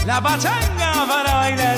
La 0.09 0.19
pachanga 0.19 1.05
para 1.07 1.33
bailar. 1.35 1.77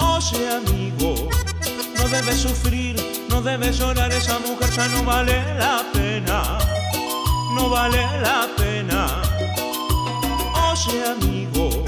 Oye 0.00 0.48
amigo, 0.50 1.28
no 1.96 2.08
debes 2.08 2.40
sufrir, 2.40 2.96
no 3.28 3.40
debes 3.40 3.78
llorar, 3.78 4.10
esa 4.10 4.40
mujer 4.40 4.68
ya 4.74 4.88
no 4.88 5.04
vale 5.04 5.44
la 5.60 5.84
pena, 5.92 6.58
no 7.54 7.70
vale 7.70 8.02
la 8.20 8.48
pena. 8.56 9.06
Oye 10.72 11.06
amigo, 11.06 11.84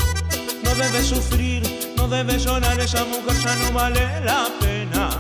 no 0.63 0.75
debes 0.77 1.07
sufrir, 1.09 1.90
no 2.01 2.09
debes 2.09 2.45
llorar, 2.45 2.81
esa 2.81 3.05
mujer 3.05 3.37
ya 3.45 3.55
no 3.57 3.73
vale 3.73 4.05
la 4.23 4.47
pena, 4.61 5.11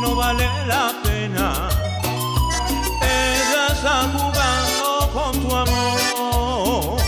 no 0.00 0.14
vale 0.14 0.46
la 0.66 0.92
pena. 1.02 1.68
Ella 3.02 3.64
está 3.74 3.96
jugando 4.14 5.10
con 5.14 5.32
tu 5.42 5.48
amor, 5.64 6.98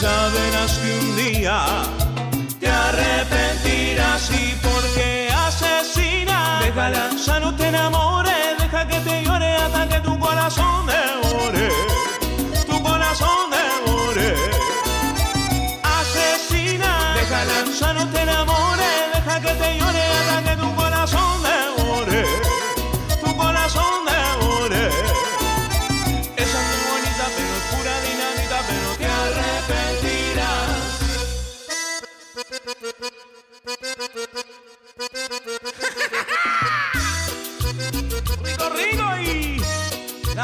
ya 0.00 0.16
verás 0.34 0.72
que 0.80 0.90
un 1.00 1.16
día 1.16 1.58
te 2.58 2.68
arrepentirás 2.68 4.30
y 4.30 4.58
porque 4.66 5.28
asesina, 5.46 6.60
déjala, 6.62 7.10
ya 7.26 7.40
no 7.40 7.54
te 7.54 7.66
enamores, 7.68 8.58
deja 8.58 8.88
que 8.88 8.98
te 9.00 9.24
llore 9.24 9.56
hasta 9.56 9.88
que 9.88 10.00
tu 10.00 10.18
corazón 10.18 10.86
devore, 10.86 11.21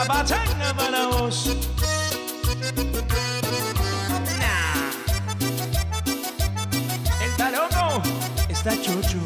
pachanga 0.09 0.73
para 0.75 1.07
vos. 1.09 1.55
Nah. 4.41 4.91
El 7.25 7.33
talono 7.37 8.03
está 8.49 8.73
chocho. 8.81 9.21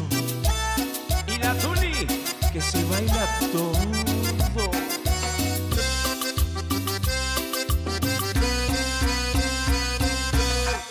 Y 1.25 1.37
la 1.37 1.53
tuli 1.55 2.05
que 2.51 2.61
se 2.61 2.83
baila 2.83 3.25
todo. 3.53 3.71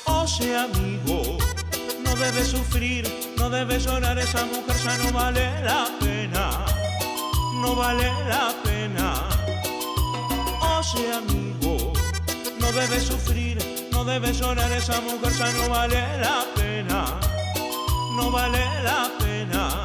Oye 0.07 0.57
amigo, 0.57 1.36
no 2.05 2.16
debes 2.16 2.49
sufrir, 2.49 3.05
no 3.36 3.51
debes 3.51 3.84
llorar, 3.84 4.18
esa 4.18 4.47
mujer 4.47 4.76
ya 4.82 4.97
no 4.99 5.12
vale 5.12 5.62
la 5.62 5.86
pena, 6.01 6.64
no 7.61 7.76
vale 7.76 8.11
la 8.28 8.55
pena. 8.64 9.41
Amigo, 10.95 11.95
no 12.61 12.70
debes 12.72 13.05
sufrir, 13.05 13.57
no 13.93 14.05
debes 14.05 14.38
llorar, 14.38 14.70
esa 14.72 15.01
mujer 15.01 15.32
ya 15.32 15.51
no 15.53 15.70
vale 15.70 16.18
la 16.18 16.45
pena, 16.55 17.18
no 18.14 18.30
vale 18.30 18.59
la 18.82 19.11
pena. 19.18 19.84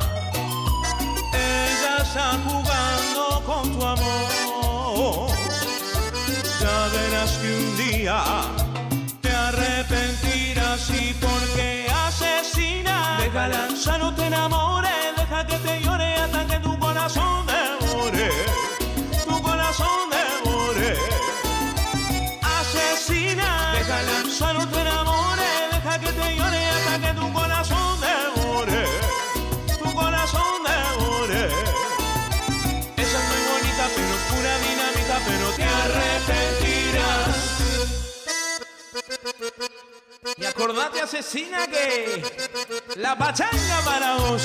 Ella 1.34 2.04
está 2.04 2.38
jugando 2.46 3.42
con 3.46 3.72
tu 3.72 3.86
amor, 3.86 5.30
ya 6.60 6.88
verás 6.92 7.32
que 7.38 7.56
un 7.56 7.78
día 7.78 8.22
te 9.22 9.32
arrepentirás 9.32 10.90
y 10.90 11.14
porque 11.22 11.88
asesina, 12.06 13.18
déjala, 13.22 13.70
ya 13.70 13.98
no 13.98 14.14
te 14.14 14.26
enamores, 14.26 15.16
deja 15.16 15.48
que 15.48 15.58
te 15.60 15.82
llore 15.82 16.16
hasta 16.16 16.46
que 16.48 16.60
tu 16.60 16.78
corazón 16.78 17.46
devore, 17.48 18.30
ya 24.40 24.54
no 24.54 24.68
te 24.70 24.80
enamores, 24.80 25.72
deja 25.72 26.00
que 26.00 26.12
te 26.12 26.36
llore 26.36 26.66
hasta 26.68 27.00
que 27.02 27.14
tu 27.20 27.34
corazón 27.34 28.00
devore, 28.00 28.86
tu 29.80 29.94
corazón 29.96 30.64
devore. 30.64 31.46
Ella 32.98 33.20
es 33.20 33.26
muy 33.30 33.42
bonita, 33.52 33.90
pero 33.96 34.16
pura 34.30 34.54
dinamita, 34.60 35.18
pero 35.26 35.48
te 35.56 35.64
arrepentirás. 35.64 37.36
Y 40.38 40.46
acordate, 40.46 41.02
asesina, 41.02 41.68
que 41.68 42.24
la 42.96 43.18
pachanga 43.18 43.82
para 43.86 44.18
vos. 44.18 44.42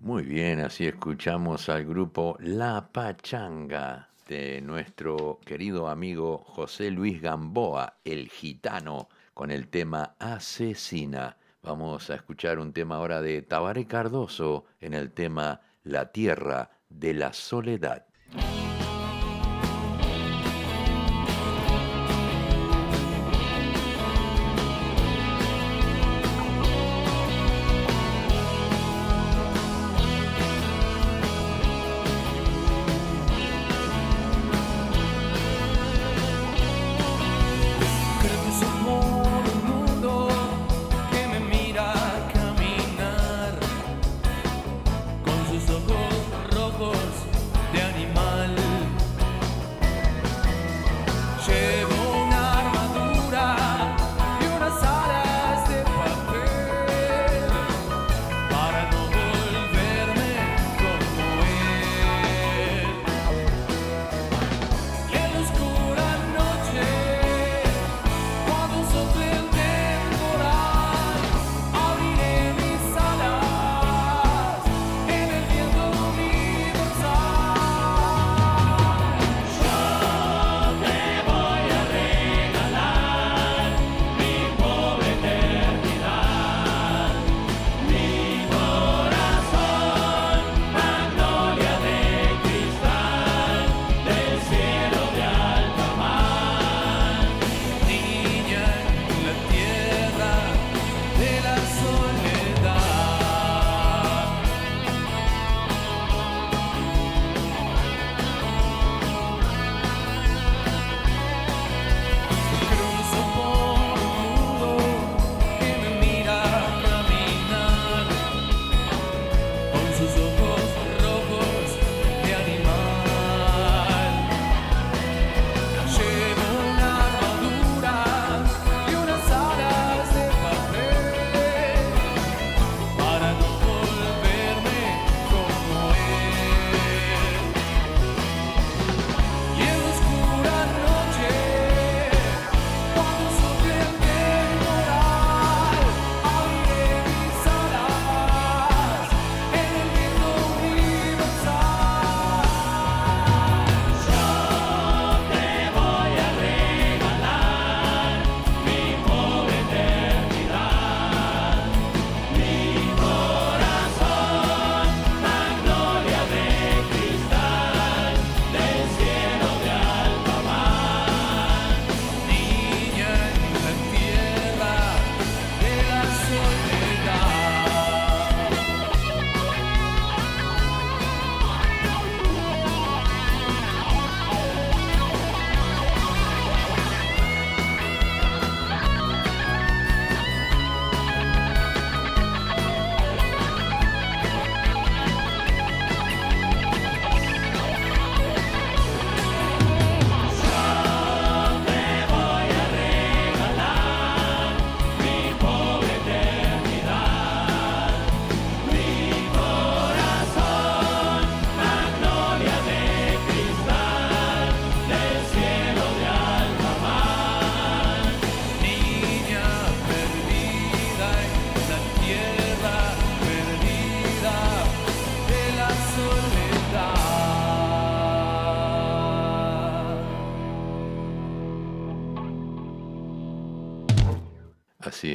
Muy 0.00 0.24
bien, 0.24 0.58
así 0.58 0.86
escuchamos 0.88 1.68
al 1.68 1.84
grupo 1.84 2.36
La 2.40 2.88
Pachanga 2.90 4.08
de 4.26 4.60
nuestro 4.60 5.38
querido 5.44 5.88
amigo 5.88 6.38
José 6.38 6.90
Luis 6.90 7.22
Gamboa, 7.22 7.98
el 8.04 8.28
gitano, 8.28 9.08
con 9.34 9.52
el 9.52 9.68
tema 9.68 10.16
Asesina. 10.18 11.36
Vamos 11.64 12.10
a 12.10 12.16
escuchar 12.16 12.58
un 12.58 12.74
tema 12.74 12.96
ahora 12.96 13.22
de 13.22 13.40
Tabaré 13.40 13.86
Cardoso 13.86 14.66
en 14.80 14.92
el 14.92 15.12
tema 15.12 15.62
La 15.82 16.12
Tierra 16.12 16.70
de 16.90 17.14
la 17.14 17.32
Soledad. 17.32 18.04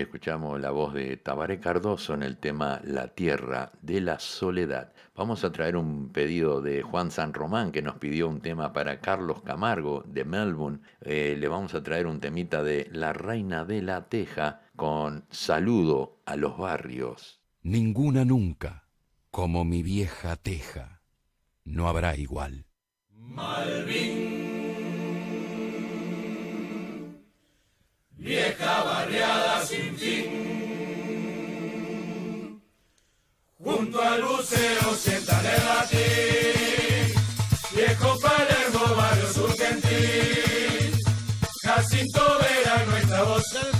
Escuchamos 0.01 0.61
la 0.61 0.71
voz 0.71 0.93
de 0.93 1.17
Tabaré 1.17 1.59
Cardoso 1.59 2.13
en 2.13 2.23
el 2.23 2.37
tema 2.37 2.79
La 2.85 3.09
Tierra 3.09 3.73
de 3.81 3.99
la 3.99 4.17
Soledad. 4.17 4.93
Vamos 5.13 5.43
a 5.43 5.51
traer 5.51 5.75
un 5.75 6.09
pedido 6.13 6.61
de 6.61 6.81
Juan 6.81 7.11
San 7.11 7.33
Román 7.33 7.73
que 7.73 7.81
nos 7.81 7.95
pidió 7.95 8.29
un 8.29 8.39
tema 8.39 8.71
para 8.71 9.01
Carlos 9.01 9.41
Camargo 9.41 10.03
de 10.07 10.23
Melbourne. 10.23 10.79
Eh, 11.01 11.35
le 11.37 11.47
vamos 11.49 11.75
a 11.75 11.83
traer 11.83 12.07
un 12.07 12.21
temita 12.21 12.63
de 12.63 12.87
La 12.93 13.11
Reina 13.11 13.65
de 13.65 13.81
la 13.81 14.07
Teja 14.07 14.61
con 14.77 15.25
Saludo 15.29 16.21
a 16.25 16.37
los 16.37 16.57
Barrios. 16.57 17.41
Ninguna 17.61 18.23
nunca, 18.23 18.87
como 19.31 19.65
mi 19.65 19.83
vieja 19.83 20.37
teja, 20.37 21.01
no 21.65 21.89
habrá 21.89 22.15
igual. 22.15 22.65
vieja 28.19 28.83
barriada 28.83 29.65
sin 29.65 29.97
fin. 29.97 30.25
Junto 33.57 34.01
al 34.01 34.21
buceo 34.23 34.95
sientan 34.95 35.45
el 35.45 35.65
latín, 35.65 37.13
viejo 37.75 38.17
Palermo, 38.19 38.95
barrio 38.95 39.33
surgentil, 39.33 40.97
Jacinto 41.63 42.39
Vera, 42.39 42.85
nuestra 42.85 43.23
voz. 43.23 43.78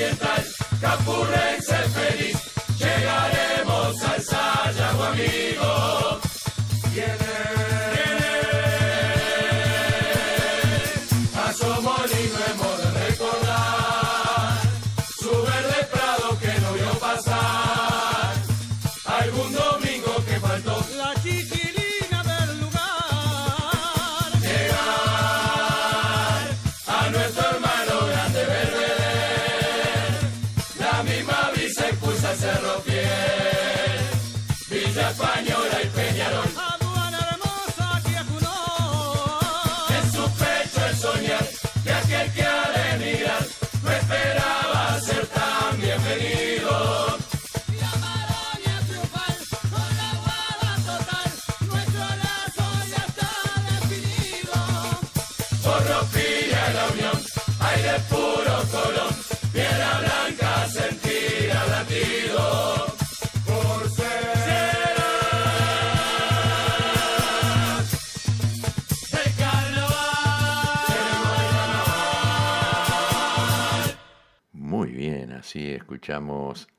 oriental, 0.00 0.46
Capurren, 0.80 1.62
ser 1.62 1.88
feliz, 1.90 2.36
llegaremos 2.78 4.02
al 4.02 4.22
Sayago, 4.22 5.04
amigo. 5.04 6.20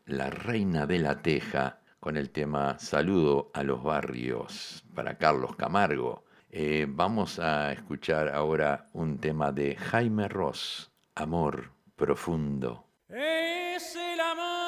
La 0.08 0.30
Reina 0.30 0.86
de 0.86 1.00
la 1.00 1.22
Teja 1.22 1.80
con 2.02 2.18
el 2.18 2.32
tema 2.32 2.78
Saludo 2.80 3.50
a 3.54 3.64
los 3.64 3.82
Barrios 3.82 4.84
para 4.94 5.18
Carlos 5.18 5.56
Camargo. 5.56 6.26
Eh, 6.50 6.86
vamos 6.90 7.40
a 7.40 7.72
escuchar 7.72 8.28
ahora 8.28 8.90
un 8.92 9.20
tema 9.20 9.54
de 9.54 9.78
Jaime 9.78 10.28
Ross, 10.28 10.92
Amor 11.16 11.72
Profundo. 11.96 12.84
Es 13.08 13.96
el 13.96 14.20
amor. 14.20 14.61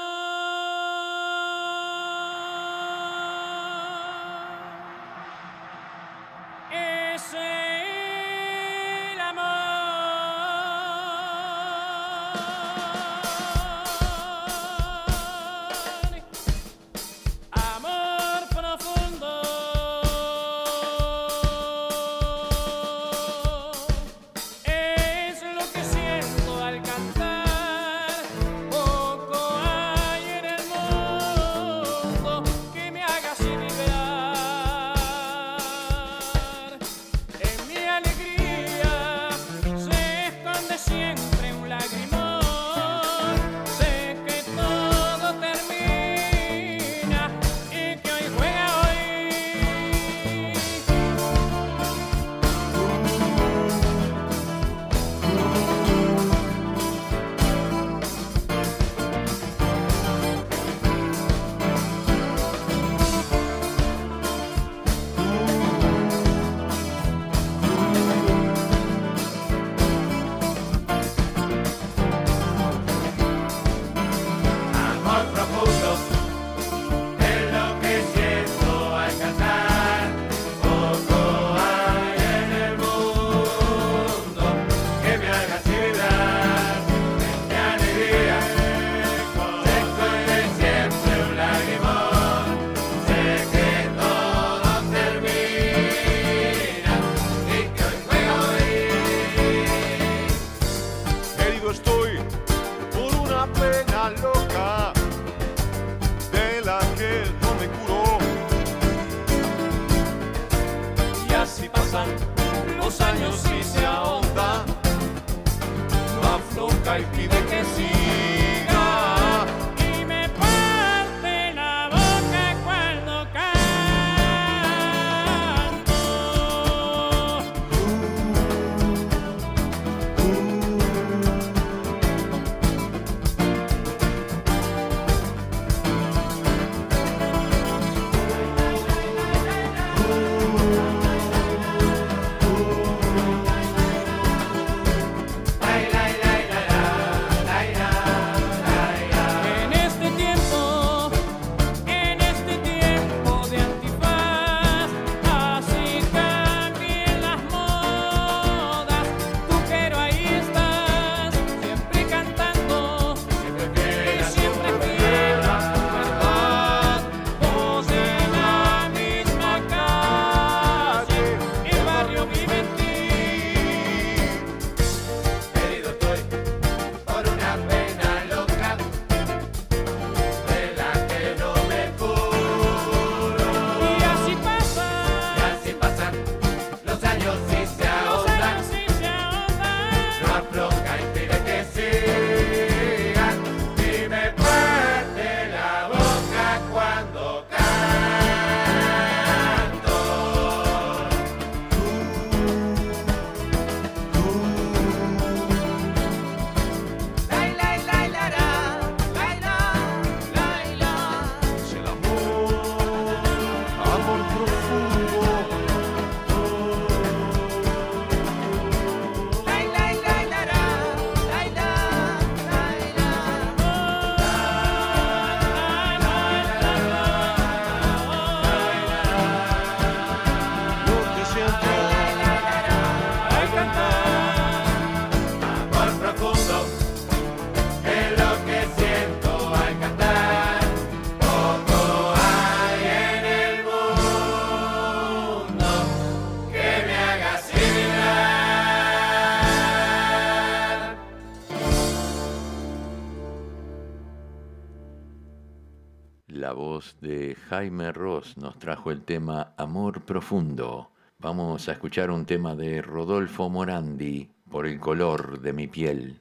Jaime 257.53 257.91
Ross 257.91 258.35
nos 258.35 258.57
trajo 258.57 258.89
el 258.89 259.03
tema 259.03 259.53
Amor 259.57 260.01
Profundo. 260.01 260.89
Vamos 261.19 261.69
a 261.69 261.73
escuchar 261.73 262.09
un 262.09 262.25
tema 262.25 262.55
de 262.55 262.81
Rodolfo 262.81 263.47
Morandi, 263.47 264.27
Por 264.49 264.65
el 264.65 264.79
color 264.79 265.39
de 265.39 265.53
mi 265.53 265.67
piel. 265.67 266.19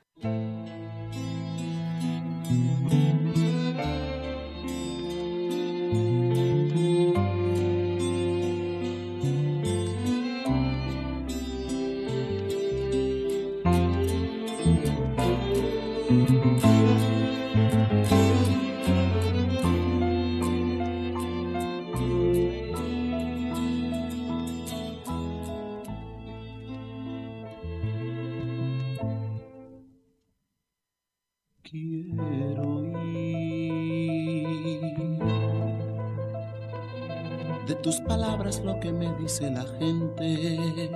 Dice 39.32 39.50
la 39.50 39.64
gente. 39.78 40.90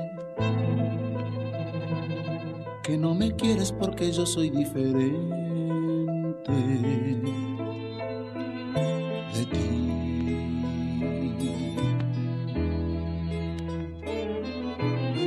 Que 2.82 2.98
no 2.98 3.14
me 3.14 3.34
quieres 3.34 3.72
porque 3.72 4.12
yo 4.12 4.26
soy 4.26 4.50
diferente 4.50 5.16
de 9.32 9.46
ti. 9.52 9.68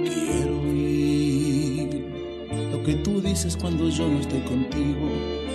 Quiero 0.04 0.58
ir. 0.68 1.90
Lo 2.72 2.84
que 2.84 2.94
tú 3.04 3.22
dices 3.22 3.58
cuando 3.58 3.90
yo 3.90 4.08
no 4.08 4.20
estoy 4.20 4.42
contigo 4.42 5.10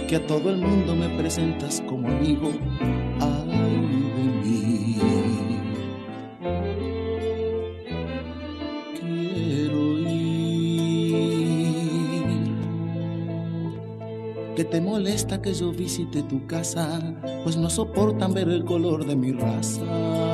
que 0.09 0.17
a 0.17 0.27
todo 0.27 0.51
el 0.51 0.57
mundo 0.57 0.97
me 0.97 1.09
presentas 1.11 1.81
como 1.87 2.09
amigo. 2.09 2.51
Que 14.57 14.65
te 14.65 14.81
molesta 14.81 15.43
que 15.43 15.53
yo 15.53 15.73
visite 15.73 16.23
tu 16.23 16.47
casa, 16.47 17.15
pues 17.43 17.57
no 17.57 17.69
soportan 17.69 18.35
ver 18.35 18.49
el 18.49 18.65
color 18.65 19.05
de 19.05 19.17
mi 19.17 19.33
raza. 19.33 20.34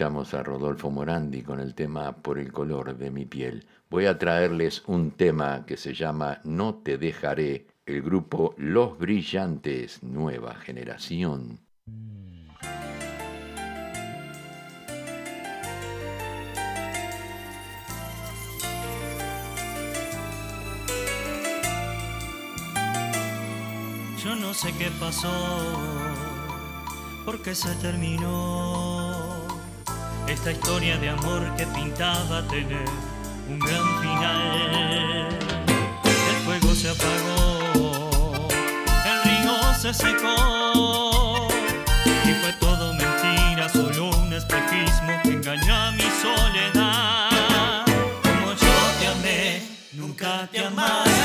Escuchamos 0.00 0.32
a 0.32 0.42
Rodolfo 0.42 0.90
Morandi 0.90 1.42
con 1.42 1.60
el 1.60 1.74
tema 1.74 2.22
Por 2.22 2.38
el 2.38 2.50
color 2.54 2.96
de 2.96 3.10
mi 3.10 3.26
piel. 3.26 3.66
Voy 3.90 4.06
a 4.06 4.16
traerles 4.16 4.82
un 4.86 5.10
tema 5.10 5.66
que 5.66 5.76
se 5.76 5.92
llama 5.92 6.40
No 6.42 6.76
te 6.76 6.96
dejaré, 6.96 7.66
el 7.84 8.00
grupo 8.00 8.54
Los 8.56 8.96
Brillantes, 8.96 10.02
nueva 10.02 10.54
generación. 10.54 11.60
Yo 24.24 24.34
no 24.34 24.54
sé 24.54 24.72
qué 24.78 24.90
pasó, 24.98 25.28
porque 27.26 27.54
se 27.54 27.74
terminó 27.82 29.09
esta 30.30 30.52
historia 30.52 30.96
de 30.98 31.08
amor 31.08 31.42
que 31.56 31.66
pintaba 31.66 32.46
tener 32.46 32.84
un 33.48 33.58
gran 33.58 34.00
final. 34.00 35.28
El 36.04 36.36
fuego 36.44 36.74
se 36.74 36.88
apagó, 36.90 38.48
el 39.04 39.22
río 39.24 39.74
se 39.80 39.92
secó 39.92 41.48
y 42.24 42.32
fue 42.40 42.52
todo 42.60 42.94
mentira, 42.94 43.68
solo 43.68 44.10
un 44.22 44.32
espejismo 44.32 45.20
que 45.24 45.30
engañó 45.30 45.74
a 45.74 45.90
mi 45.92 46.08
soledad. 46.22 47.84
Como 48.22 48.52
yo 48.52 48.74
te 49.00 49.06
amé, 49.08 49.62
nunca 49.92 50.48
te 50.52 50.64
amaré 50.64 51.19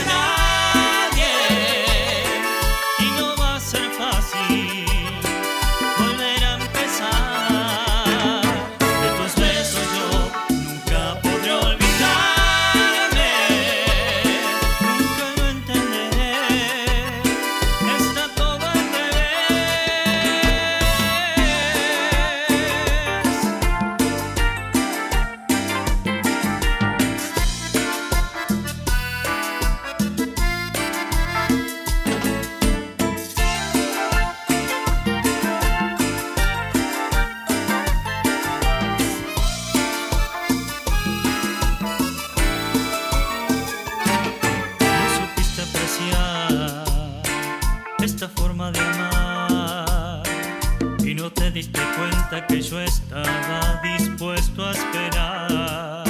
diste 51.55 51.79
cuenta 51.95 52.45
que 52.47 52.61
yo 52.61 52.81
estaba 52.81 53.81
dispuesto 53.81 54.65
a 54.65 54.71
esperar. 54.71 56.03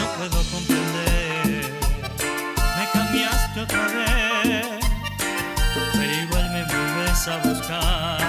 No 0.00 0.06
puedo 0.18 0.42
comprender, 0.50 1.70
me 2.76 2.90
cambiaste 2.92 3.60
otra 3.60 3.86
vez, 3.86 4.66
pero 5.92 6.12
igual 6.24 6.50
me 6.50 6.64
vuelves 6.64 7.28
a 7.28 7.38
buscar. 7.48 8.19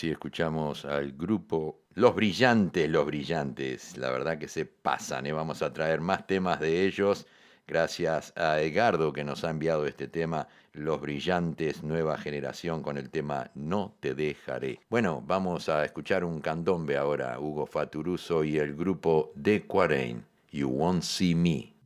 Así 0.00 0.10
escuchamos 0.10 0.86
al 0.86 1.12
grupo 1.12 1.82
Los 1.92 2.14
Brillantes, 2.14 2.88
Los 2.88 3.04
Brillantes. 3.04 3.98
La 3.98 4.10
verdad 4.10 4.38
que 4.38 4.48
se 4.48 4.64
pasan, 4.64 5.26
¿eh? 5.26 5.32
vamos 5.32 5.60
a 5.60 5.74
traer 5.74 6.00
más 6.00 6.26
temas 6.26 6.58
de 6.58 6.86
ellos. 6.86 7.26
Gracias 7.66 8.32
a 8.34 8.62
Edgardo 8.62 9.12
que 9.12 9.24
nos 9.24 9.44
ha 9.44 9.50
enviado 9.50 9.84
este 9.84 10.08
tema, 10.08 10.48
Los 10.72 11.02
Brillantes, 11.02 11.82
nueva 11.82 12.16
generación, 12.16 12.82
con 12.82 12.96
el 12.96 13.10
tema 13.10 13.50
No 13.54 13.94
te 14.00 14.14
dejaré. 14.14 14.80
Bueno, 14.88 15.22
vamos 15.26 15.68
a 15.68 15.84
escuchar 15.84 16.24
un 16.24 16.40
candombe 16.40 16.96
ahora, 16.96 17.38
Hugo 17.38 17.66
Faturuso 17.66 18.42
y 18.42 18.56
el 18.56 18.74
grupo 18.74 19.34
The 19.42 19.66
Quarane, 19.66 20.22
You 20.50 20.70
Won't 20.70 21.02
See 21.02 21.34
Me. 21.34 21.79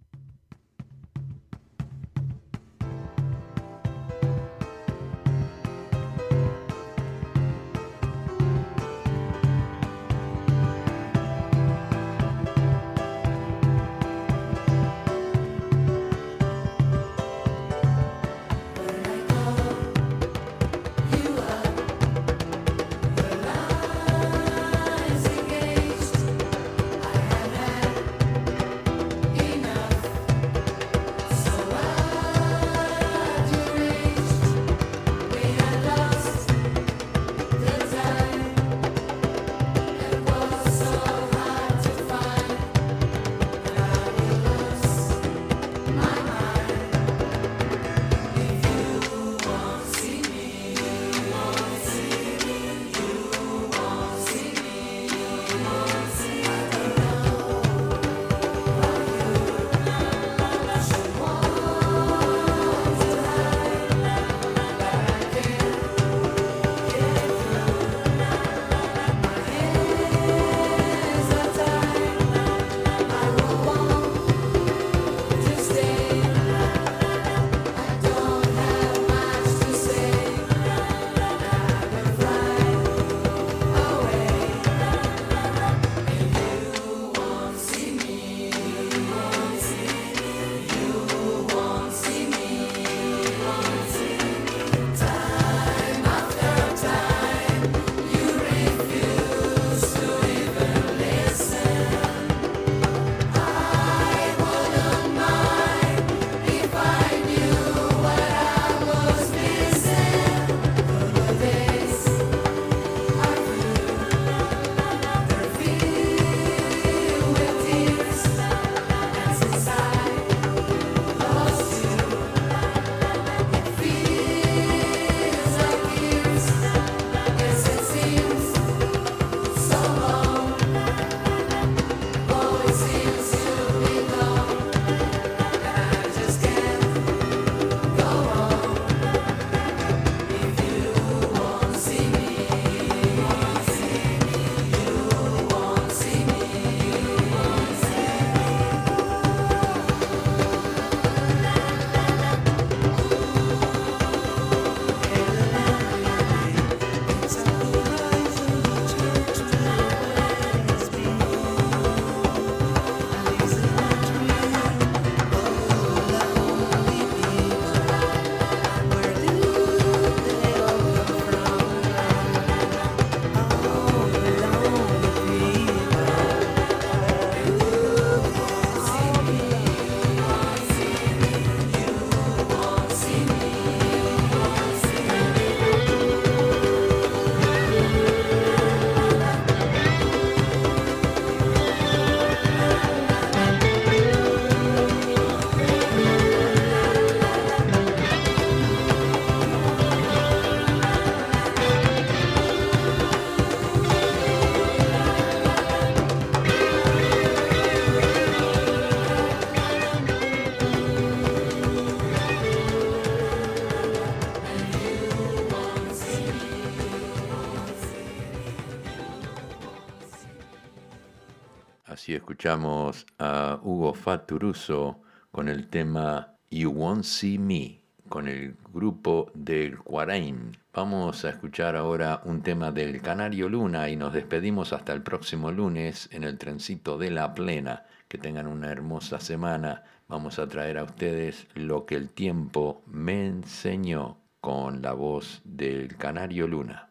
Escuchamos 222.45 223.07
a 223.19 223.59
Hugo 223.63 223.95
Faturuso 223.95 225.01
con 225.31 225.49
el 225.49 225.69
tema 225.69 226.37
You 226.51 226.73
Won't 226.73 227.05
See 227.05 227.39
Me, 227.39 227.81
con 228.11 228.29
el 228.29 228.55
grupo 228.71 229.33
del 229.33 229.79
Cuarain. 229.79 230.55
Vamos 230.75 231.25
a 231.25 231.31
escuchar 231.31 231.75
ahora 231.75 232.21
un 232.27 232.43
tema 232.43 232.71
del 232.71 233.01
Canario 233.01 233.49
Luna 233.49 233.89
y 233.89 233.97
nos 233.97 234.13
despedimos 234.13 234.75
hasta 234.75 234.93
el 234.93 235.01
próximo 235.01 235.53
lunes 235.53 236.11
en 236.13 236.23
el 236.23 236.37
trencito 236.37 236.99
de 236.99 237.13
la 237.13 237.33
plena. 237.33 237.87
Que 238.09 238.19
tengan 238.19 238.47
una 238.47 238.71
hermosa 238.71 239.21
semana. 239.21 239.83
Vamos 240.07 240.39
a 240.39 240.47
traer 240.47 240.77
a 240.77 240.85
ustedes 240.85 241.47
lo 241.55 241.87
que 241.87 241.95
el 241.95 242.11
tiempo 242.11 242.83
me 242.87 243.25
enseñó 243.27 244.19
con 244.43 244.83
la 244.83 244.93
voz 244.93 245.41
del 245.45 245.97
Canario 245.97 246.47
Luna. 246.47 246.91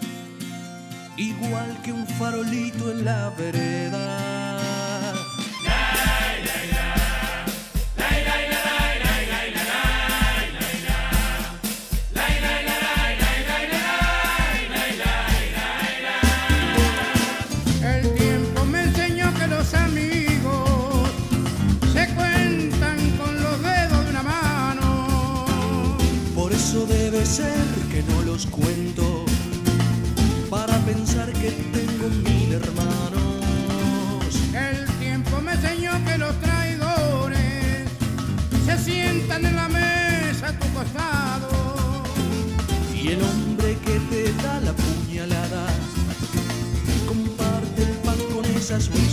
igual 1.21 1.79
que 1.83 1.91
un 1.93 2.07
farolito 2.07 2.91
en 2.91 3.05
la 3.05 3.29
vereda. 3.37 4.17
El 17.83 18.13
tiempo 18.15 18.65
me 18.65 18.83
enseñó 18.83 19.33
que 19.35 19.47
los 19.47 19.73
amigos 19.73 21.09
se 21.93 22.07
cuentan 22.15 22.97
con 23.17 23.43
los 23.43 23.61
dedos 23.61 24.03
de 24.05 24.09
una 24.09 24.23
mano. 24.23 25.97
Por 26.35 26.51
eso 26.51 26.85
debe 26.87 27.25
ser 27.25 27.65
que 27.91 28.01
no 28.03 28.21
los 28.23 28.47
cuento, 28.47 29.10
en 39.35 39.55
la 39.55 39.67
mesa 39.69 40.49
a 40.49 40.53
tu 40.53 40.67
costado. 40.73 42.03
Y 42.93 43.09
el 43.09 43.21
hombre 43.21 43.77
que 43.85 43.99
te 44.09 44.33
da 44.43 44.59
la 44.59 44.73
puñalada 44.73 45.67
comparte 47.07 47.83
el 47.83 47.93
pan 48.05 48.17
con 48.33 48.45
esas 48.45 48.89
mismas 48.89 49.10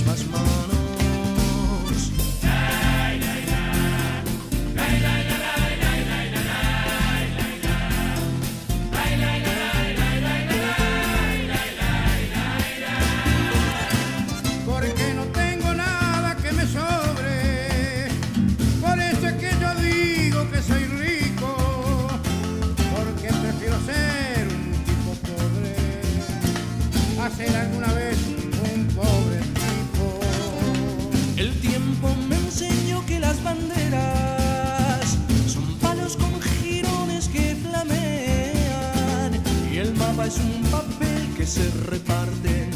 se 41.59 41.71
reparten 41.91 42.71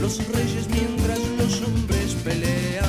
los 0.00 0.16
reyes 0.28 0.66
mientras 0.70 1.18
los 1.38 1.60
hombres 1.60 2.14
pelean. 2.24 2.84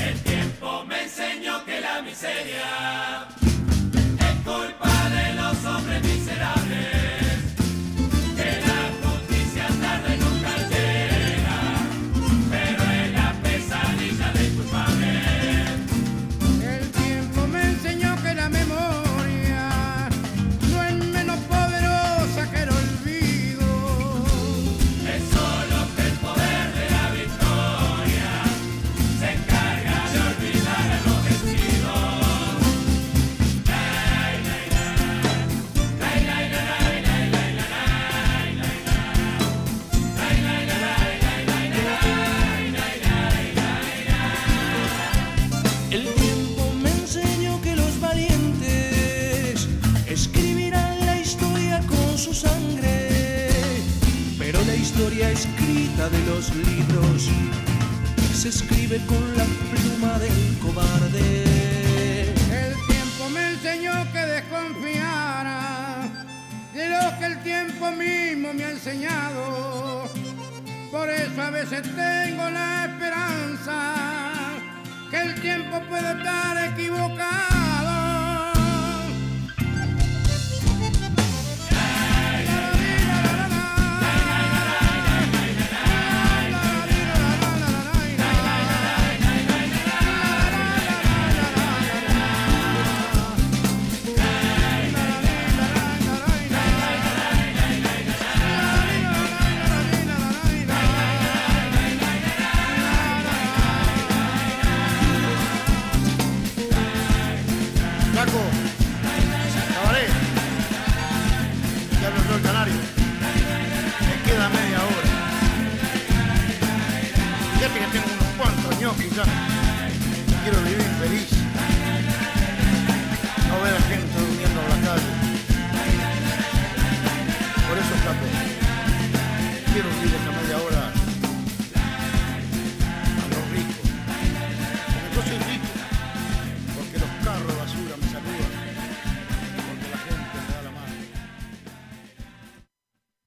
El 0.00 0.18
tiempo 0.20 0.84
me 0.86 1.02
enseñó 1.02 1.62
que 1.66 1.80
la 1.80 2.00
miseria 2.00 2.61